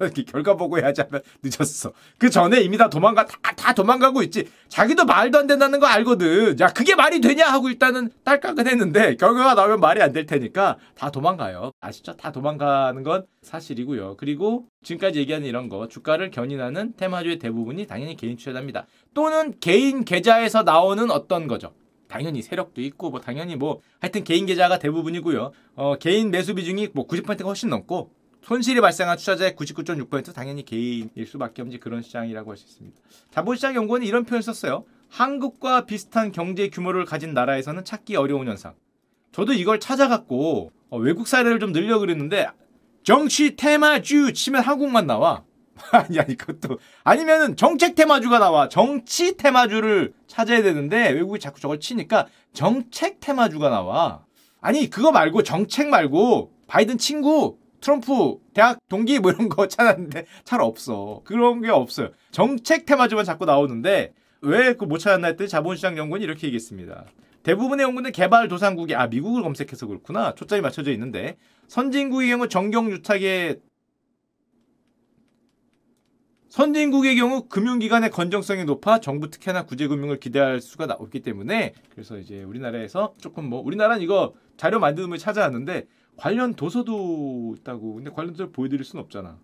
이렇게 0.00 0.24
결과 0.24 0.56
보고해야지 0.56 1.02
하면 1.02 1.20
늦었어. 1.42 1.92
그 2.18 2.30
전에 2.30 2.60
이미 2.60 2.78
다 2.78 2.88
도망가 2.88 3.26
다, 3.26 3.38
다 3.54 3.74
도망가고 3.74 4.22
있지. 4.22 4.48
자기도 4.68 5.04
말도 5.04 5.38
안 5.38 5.46
된다는 5.46 5.80
거 5.80 5.86
알거든. 5.86 6.58
야 6.60 6.68
그게 6.68 6.94
말이 6.94 7.20
되냐 7.20 7.46
하고 7.46 7.68
일단은 7.68 8.10
딸깍은 8.24 8.66
했는데 8.66 9.16
결과가 9.16 9.54
나오면 9.54 9.80
말이 9.80 10.00
안 10.02 10.14
될 10.14 10.26
테니까 10.26 10.76
다 10.94 11.10
도망가요. 11.10 11.72
아시죠? 11.80 12.16
다 12.16 12.30
도망가는 12.30 13.02
건 13.02 13.26
사실이고요. 13.42 14.16
그리고 14.16 14.66
지금까지 14.84 15.18
얘기하는 15.18 15.46
이런 15.46 15.68
거 15.68 15.88
주가를 15.88 16.30
견인하는 16.30 16.94
테마주의 16.96 17.38
대부분이 17.40 17.86
당연히 17.86 18.14
개인 18.16 18.36
투자입니다. 18.36 18.86
또는 19.12 19.54
개인 19.60 20.04
계좌에서 20.04 20.62
나오는 20.62 21.10
어떤 21.10 21.48
거죠. 21.48 21.72
당연히 22.06 22.42
세력도 22.42 22.80
있고 22.82 23.10
뭐 23.10 23.20
당연히 23.20 23.56
뭐 23.56 23.80
하여튼 24.00 24.22
개인 24.22 24.46
계좌가 24.46 24.78
대부분이고요. 24.78 25.50
어, 25.74 25.96
개인 25.98 26.30
매수 26.30 26.54
비중이 26.54 26.90
뭐 26.94 27.08
90%가 27.08 27.44
훨씬 27.48 27.70
넘고 27.70 28.10
손실이 28.44 28.80
발생한 28.82 29.16
투자자의 29.16 29.52
99.6% 29.52 30.34
당연히 30.34 30.64
개인일 30.64 31.26
수밖에 31.26 31.62
없는 31.62 31.80
그런 31.80 32.02
시장이라고 32.02 32.50
할 32.50 32.56
수 32.58 32.66
있습니다. 32.66 33.00
자본시장 33.30 33.74
연구원이 33.74 34.06
이런 34.06 34.24
표현을 34.24 34.42
썼어요. 34.42 34.84
한국과 35.08 35.86
비슷한 35.86 36.30
경제 36.30 36.68
규모를 36.68 37.04
가진 37.06 37.32
나라에서는 37.32 37.84
찾기 37.84 38.16
어려운 38.16 38.46
현상. 38.46 38.74
저도 39.32 39.54
이걸 39.54 39.80
찾아갖고 39.80 40.72
어, 40.90 40.98
외국 40.98 41.26
사례를 41.26 41.58
좀 41.58 41.72
늘려 41.72 41.98
그랬는데 41.98 42.48
정치 43.02 43.56
테마주 43.56 44.32
치면 44.34 44.62
한국만 44.62 45.06
나와. 45.06 45.42
아니 45.90 46.20
아니 46.20 46.36
그것도 46.36 46.78
아니면은 47.02 47.56
정책 47.56 47.94
테마주가 47.96 48.38
나와 48.38 48.68
정치 48.68 49.36
테마주를 49.36 50.12
찾아야 50.28 50.62
되는데 50.62 51.10
외국이 51.10 51.40
자꾸 51.40 51.60
저걸 51.60 51.80
치니까 51.80 52.28
정책 52.52 53.18
테마주가 53.20 53.70
나와 53.70 54.24
아니 54.60 54.88
그거 54.88 55.10
말고 55.10 55.42
정책 55.42 55.88
말고 55.88 56.52
바이든 56.68 56.98
친구 56.98 57.58
트럼프 57.84 58.38
대학 58.54 58.78
동기 58.88 59.18
뭐 59.18 59.30
이런 59.30 59.50
거 59.50 59.68
찾았는데 59.68 60.24
잘 60.44 60.62
없어. 60.62 61.20
그런 61.24 61.60
게 61.60 61.68
없어요. 61.68 62.08
정책 62.30 62.86
테마주만 62.86 63.26
자꾸 63.26 63.44
나오는데 63.44 64.14
왜 64.40 64.72
그 64.74 64.86
못 64.86 64.98
찾았나 64.98 65.28
했더니 65.28 65.48
자본시장 65.50 65.98
연구원이 65.98 66.24
이렇게 66.24 66.46
얘기했습니다. 66.46 67.04
대부분의 67.42 67.84
연구는 67.84 68.12
개발 68.12 68.48
도상국이 68.48 68.94
아 68.94 69.06
미국을 69.06 69.42
검색해서 69.42 69.86
그렇구나. 69.86 70.34
초점이 70.34 70.62
맞춰져 70.62 70.92
있는데 70.92 71.36
선진국의 71.68 72.30
경우 72.30 72.48
정경 72.48 72.90
유착에 72.90 73.56
선진국의 76.48 77.16
경우 77.16 77.48
금융기관의 77.48 78.10
건정성이 78.10 78.64
높아 78.64 79.00
정부 79.00 79.28
특혜나 79.28 79.64
구제금융을 79.66 80.20
기대할 80.20 80.60
수가 80.60 80.84
없기 80.98 81.20
때문에 81.20 81.74
그래서 81.90 82.16
이제 82.16 82.42
우리나라에서 82.44 83.14
조금 83.20 83.50
뭐 83.50 83.60
우리나라는 83.60 84.02
이거 84.02 84.32
자료 84.56 84.78
만드는 84.78 85.18
찾아왔는데 85.18 85.86
관련 86.16 86.54
도서도 86.54 87.54
있다고. 87.58 87.94
근데 87.96 88.10
관련 88.10 88.32
도서 88.34 88.50
보여드릴 88.50 88.84
수는 88.84 89.02
없잖아. 89.04 89.38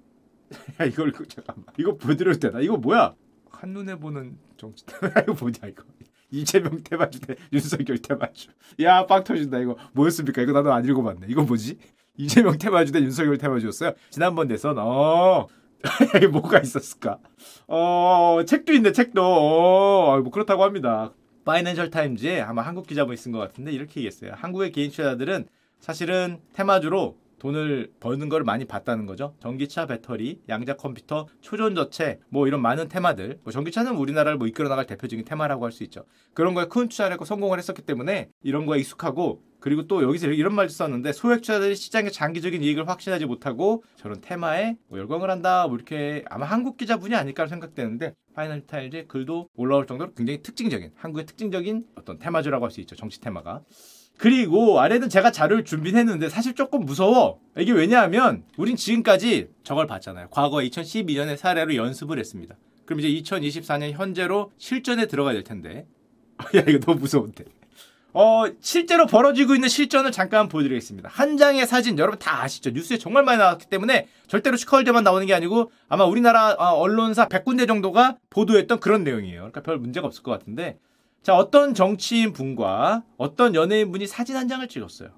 야 0.81 0.85
이걸 0.85 1.13
잠깐만. 1.29 1.65
이거 1.79 1.97
보여드려도 1.97 2.39
되나? 2.41 2.61
이거 2.61 2.77
뭐야? 2.77 3.15
한 3.51 3.71
눈에 3.71 3.97
보는 3.97 4.39
정치 4.57 4.85
이거 5.23 5.35
뭐냐 5.39 5.69
이거. 5.69 5.85
이재명 6.31 6.83
테마주 6.83 7.21
대 7.21 7.35
윤석열 7.53 7.99
테마주. 7.99 8.49
야 8.83 9.07
빵 9.07 9.25
터진다 9.25 9.59
이거. 9.59 9.77
뭐였습니까? 9.93 10.43
이거 10.43 10.53
나도 10.53 10.73
안 10.73 10.85
읽어봤네. 10.85 11.27
이거 11.29 11.43
뭐지? 11.43 11.79
이재명 12.17 12.57
테마주 12.59 12.93
대 12.93 13.01
윤석열 13.01 13.37
테마주였어요? 13.39 13.93
지난번 14.11 14.49
대선? 14.49 14.77
어. 14.79 15.47
뭐가 16.33 16.61
있었을까? 16.61 17.19
어, 17.67 18.41
책도 18.47 18.75
있네, 18.75 18.93
책도. 18.93 19.23
어, 19.23 20.21
뭐 20.21 20.31
그렇다고 20.31 20.63
합니다. 20.63 21.15
파이낸셜 21.47 21.91
타임즈에 21.91 22.43
아마 22.43 22.61
한국 22.63 22.87
기자분이 22.87 23.17
쓴 23.17 23.33
것 23.33 23.39
같은데 23.39 23.73
이렇게 23.73 24.01
얘기했어요. 24.01 24.33
한국의 24.37 24.73
개인 24.73 24.91
투자자들은 24.91 25.47
사실은 25.81 26.41
테마주로 26.53 27.19
돈을 27.39 27.91
버는 28.01 28.29
걸 28.29 28.45
많이 28.45 28.67
봤다는 28.67 29.07
거죠. 29.07 29.35
전기차 29.41 29.87
배터리, 29.87 30.43
양자 30.51 30.77
컴퓨터, 30.77 31.27
초전도체 31.41 32.21
뭐 32.29 32.47
이런 32.47 32.61
많은 32.61 32.89
테마들. 32.89 33.39
뭐 33.45 33.51
전기차는 33.51 33.97
우리나라를 33.97 34.37
뭐 34.37 34.47
이끌어 34.47 34.69
나갈 34.69 34.85
대표적인 34.87 35.25
테마라고 35.25 35.65
할 35.65 35.73
수 35.73 35.83
있죠. 35.85 36.05
그런 36.35 36.53
거에 36.53 36.67
큰 36.67 36.89
투자를 36.89 37.13
했고 37.13 37.25
성공을 37.25 37.57
했었기 37.57 37.81
때문에 37.81 38.29
이런 38.43 38.67
거에 38.67 38.79
익숙하고 38.81 39.43
그리고 39.59 39.87
또 39.87 40.03
여기서 40.03 40.29
이런 40.29 40.55
말도 40.55 40.71
썼는데 40.71 41.13
소액 41.15 41.41
투자들이 41.41 41.75
시장의 41.77 42.13
장기적인 42.13 42.63
이익을 42.63 42.87
확신하지 42.87 43.25
못하고 43.25 43.85
저런 43.97 44.21
테마에 44.21 44.77
뭐 44.89 44.99
열광을 44.99 45.31
한다 45.31 45.67
뭐 45.67 45.77
이렇게 45.77 46.25
아마 46.29 46.45
한국 46.45 46.77
기자분이 46.77 47.15
아닐까 47.15 47.47
생각되는데 47.47 48.15
파이낸셜 48.35 48.67
타임즈에 48.67 49.09
글도 49.09 49.49
올라올 49.55 49.87
정도로 49.87 50.13
굉장히 50.15 50.43
특징적인 50.43 50.93
한국의 50.97 51.25
특징적인 51.27 51.87
어떤 51.95 52.19
테마주라고 52.19 52.65
할 52.65 52.71
수 52.71 52.81
있죠 52.81 52.97
정치 52.97 53.21
테마가 53.21 53.63
그리고 54.21 54.81
아래는 54.81 55.09
제가 55.09 55.33
자료를 55.33 55.65
준비했는데 55.65 56.29
사실 56.29 56.55
조금 56.55 56.85
무서워. 56.85 57.41
이게 57.57 57.73
왜냐하면 57.73 58.45
우린 58.59 58.77
지금까지 58.77 59.49
저걸 59.65 59.87
봤잖아요. 59.87 60.29
과거 60.31 60.59
2012년의 60.59 61.39
사례로 61.39 61.75
연습을 61.75 62.19
했습니다. 62.19 62.55
그럼 62.85 63.01
이제 63.01 63.09
2024년 63.09 63.93
현재로 63.93 64.53
실전에 64.59 65.07
들어가야 65.07 65.33
될 65.33 65.43
텐데. 65.43 65.87
야 66.55 66.63
이거 66.69 66.81
너무 66.81 67.01
무서운데. 67.01 67.45
어 68.13 68.45
실제로 68.61 69.07
벌어지고 69.07 69.55
있는 69.55 69.71
실전을 69.71 70.13
잠깐 70.13 70.51
보여드리겠습니다. 70.51 71.09
한 71.11 71.39
장의 71.39 71.67
사진 71.67 71.99
여러분 71.99 72.19
다 72.19 72.43
아시죠? 72.43 72.73
뉴스에 72.73 72.99
정말 72.99 73.25
많이 73.25 73.39
나왔기 73.39 73.71
때문에 73.71 74.07
절대로 74.27 74.59
시컬드만 74.59 75.03
나오는 75.03 75.27
게 75.27 75.33
아니고 75.33 75.73
아마 75.89 76.05
우리나라 76.05 76.51
어, 76.59 76.75
언론사 76.79 77.29
100군데 77.29 77.67
정도가 77.67 78.19
보도했던 78.29 78.81
그런 78.81 79.03
내용이에요. 79.03 79.39
그러니까 79.39 79.63
별 79.63 79.79
문제가 79.79 80.07
없을 80.07 80.23
것 80.23 80.31
같은데 80.31 80.77
자, 81.23 81.37
어떤 81.37 81.75
정치인 81.75 82.33
분과 82.33 83.03
어떤 83.19 83.55
연예인 83.55 83.93
분이 83.93 84.07
사진 84.07 84.37
한 84.37 84.49
장을 84.49 84.67
찍었어요. 84.67 85.11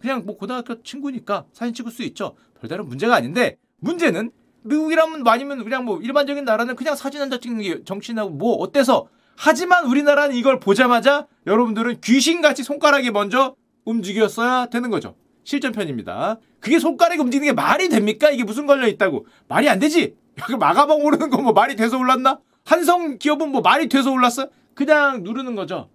그냥 0.00 0.24
뭐 0.26 0.36
고등학교 0.36 0.82
친구니까 0.82 1.46
사진 1.52 1.72
찍을 1.74 1.92
수 1.92 2.02
있죠. 2.02 2.34
별다른 2.60 2.88
문제가 2.88 3.14
아닌데 3.14 3.56
문제는 3.78 4.30
미국이라면 4.64 5.26
아니면 5.26 5.62
그냥 5.62 5.84
뭐 5.84 6.00
일반적인 6.00 6.44
나라는 6.44 6.74
그냥 6.74 6.96
사진 6.96 7.20
한 7.20 7.30
장 7.30 7.38
찍는 7.40 7.62
게 7.62 7.84
정치인하고 7.84 8.30
뭐 8.30 8.56
어때서 8.56 9.06
하지만 9.36 9.86
우리나라는 9.86 10.34
이걸 10.36 10.58
보자마자 10.60 11.26
여러분들은 11.46 12.00
귀신같이 12.00 12.62
손가락이 12.62 13.10
먼저 13.10 13.54
움직였어야 13.84 14.66
되는 14.66 14.90
거죠. 14.90 15.16
실전편입니다. 15.44 16.38
그게 16.60 16.78
손가락이 16.78 17.20
움직이는 17.20 17.48
게 17.48 17.52
말이 17.52 17.88
됩니까? 17.88 18.30
이게 18.30 18.44
무슨 18.44 18.66
걸려 18.66 18.88
있다고. 18.88 19.26
말이 19.48 19.68
안 19.68 19.78
되지. 19.78 20.16
마가방 20.58 21.04
오르는 21.04 21.30
거 21.30 21.38
뭐 21.40 21.52
말이 21.52 21.76
돼서 21.76 21.98
올랐나? 21.98 22.40
한성 22.64 23.18
기업은 23.18 23.50
뭐 23.50 23.60
말이 23.60 23.88
돼서 23.88 24.10
올랐어? 24.10 24.48
그냥 24.74 25.22
누르는 25.22 25.54
거죠. 25.54 25.90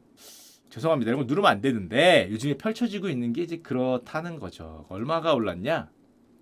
죄송합니다. 0.69 1.09
이런 1.09 1.21
거 1.21 1.25
누르면 1.25 1.49
안 1.49 1.61
되는데 1.61 2.29
요즘에 2.31 2.57
펼쳐지고 2.57 3.09
있는 3.09 3.33
게 3.33 3.41
이제 3.41 3.57
그렇다는 3.57 4.39
거죠. 4.39 4.85
얼마가 4.89 5.33
올랐냐? 5.33 5.89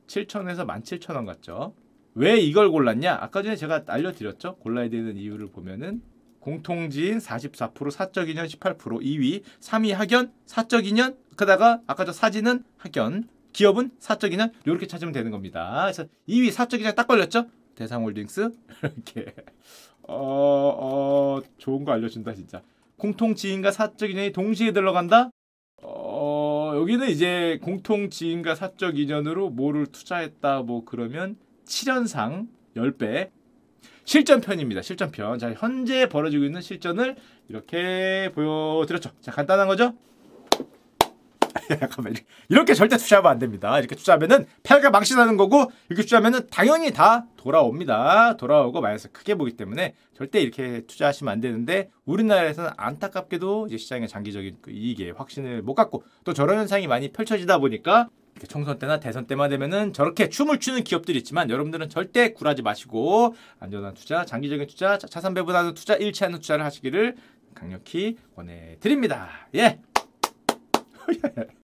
7천에서 0.07 0.65
17,000원 0.67 1.25
같죠. 1.25 1.73
왜 2.13 2.37
이걸 2.37 2.69
골랐냐? 2.69 3.17
아까 3.21 3.41
전에 3.41 3.55
제가 3.55 3.83
알려드렸죠. 3.87 4.57
골라야 4.57 4.89
되는 4.89 5.17
이유를 5.17 5.47
보면은 5.47 6.01
공통지인 6.39 7.19
44%, 7.19 7.91
사적 7.91 8.29
인연 8.29 8.45
18%, 8.47 8.77
2위, 8.77 9.43
3위 9.59 9.93
학연, 9.93 10.31
사적 10.45 10.85
인연, 10.87 11.17
그다가 11.35 11.81
아까 11.87 12.05
저 12.05 12.11
사진은 12.11 12.63
학연, 12.77 13.27
기업은 13.53 13.91
사적 13.99 14.33
인연 14.33 14.51
이렇게 14.65 14.87
찾으면 14.87 15.13
되는 15.13 15.29
겁니다. 15.31 15.81
그래서 15.83 16.05
2위 16.27 16.51
사적 16.51 16.79
인연 16.79 16.95
딱 16.95 17.07
걸렸죠? 17.07 17.47
대상홀딩스 17.75 18.49
이렇게 18.81 19.33
어, 20.07 20.75
어, 20.79 21.41
좋은 21.57 21.83
거 21.85 21.91
알려준다, 21.91 22.33
진짜. 22.33 22.61
공통 22.97 23.35
지인과 23.35 23.71
사적 23.71 24.09
인연이 24.09 24.31
동시에 24.31 24.71
들어간다? 24.71 25.29
어, 25.83 26.73
여기는 26.75 27.09
이제 27.09 27.59
공통 27.61 28.09
지인과 28.09 28.55
사적 28.55 28.97
인연으로 28.97 29.49
뭐를 29.49 29.87
투자했다, 29.87 30.63
뭐 30.63 30.83
그러면 30.85 31.37
7연상 31.65 32.47
10배. 32.75 33.29
실전편입니다. 34.05 34.81
실전편. 34.81 35.37
자, 35.37 35.53
현재 35.53 36.07
벌어지고 36.07 36.45
있는 36.45 36.61
실전을 36.61 37.17
이렇게 37.49 38.31
보여드렸죠. 38.33 39.11
자, 39.19 39.31
간단한 39.31 39.67
거죠? 39.67 39.93
잠깐만 41.79 42.13
이렇게 42.49 42.73
절대 42.73 42.97
투자하면 42.97 43.31
안 43.31 43.39
됩니다. 43.39 43.77
이렇게 43.79 43.95
투자하면은 43.95 44.45
패가 44.63 44.89
망신하는 44.89 45.37
거고 45.37 45.71
이렇게 45.89 46.03
투자하면은 46.03 46.47
당연히 46.49 46.91
다 46.91 47.25
돌아옵니다. 47.35 48.37
돌아오고 48.37 48.81
마이너스 48.81 49.11
크게 49.11 49.35
보기 49.35 49.57
때문에 49.57 49.93
절대 50.15 50.41
이렇게 50.41 50.81
투자하시면 50.87 51.31
안 51.31 51.41
되는데 51.41 51.89
우리나라에서는 52.05 52.71
안타깝게도 52.77 53.67
이제 53.67 53.77
시장의 53.77 54.07
장기적인 54.07 54.57
그 54.61 54.71
이익에 54.71 55.11
확신을 55.11 55.61
못 55.61 55.75
갖고 55.75 56.03
또 56.23 56.33
저런 56.33 56.57
현상이 56.57 56.87
많이 56.87 57.11
펼쳐지다 57.11 57.57
보니까 57.59 58.09
총선 58.47 58.77
때나 58.77 58.99
대선 58.99 59.25
때만 59.25 59.49
되면은 59.49 59.93
저렇게 59.93 60.29
춤을 60.29 60.59
추는 60.59 60.83
기업들이 60.83 61.17
있지만 61.17 61.49
여러분들은 61.49 61.89
절대 61.89 62.33
굴하지 62.33 62.61
마시고 62.61 63.35
안전한 63.59 63.95
투자, 63.95 64.25
장기적인 64.25 64.67
투자, 64.67 64.99
자산 64.99 65.33
배분하는 65.33 65.73
투자, 65.73 65.95
일치하는 65.95 66.39
투자를 66.39 66.63
하시기를 66.63 67.15
강력히 67.55 68.17
권해드립니다. 68.35 69.29
예. 69.55 69.79
yeah. 71.37 71.66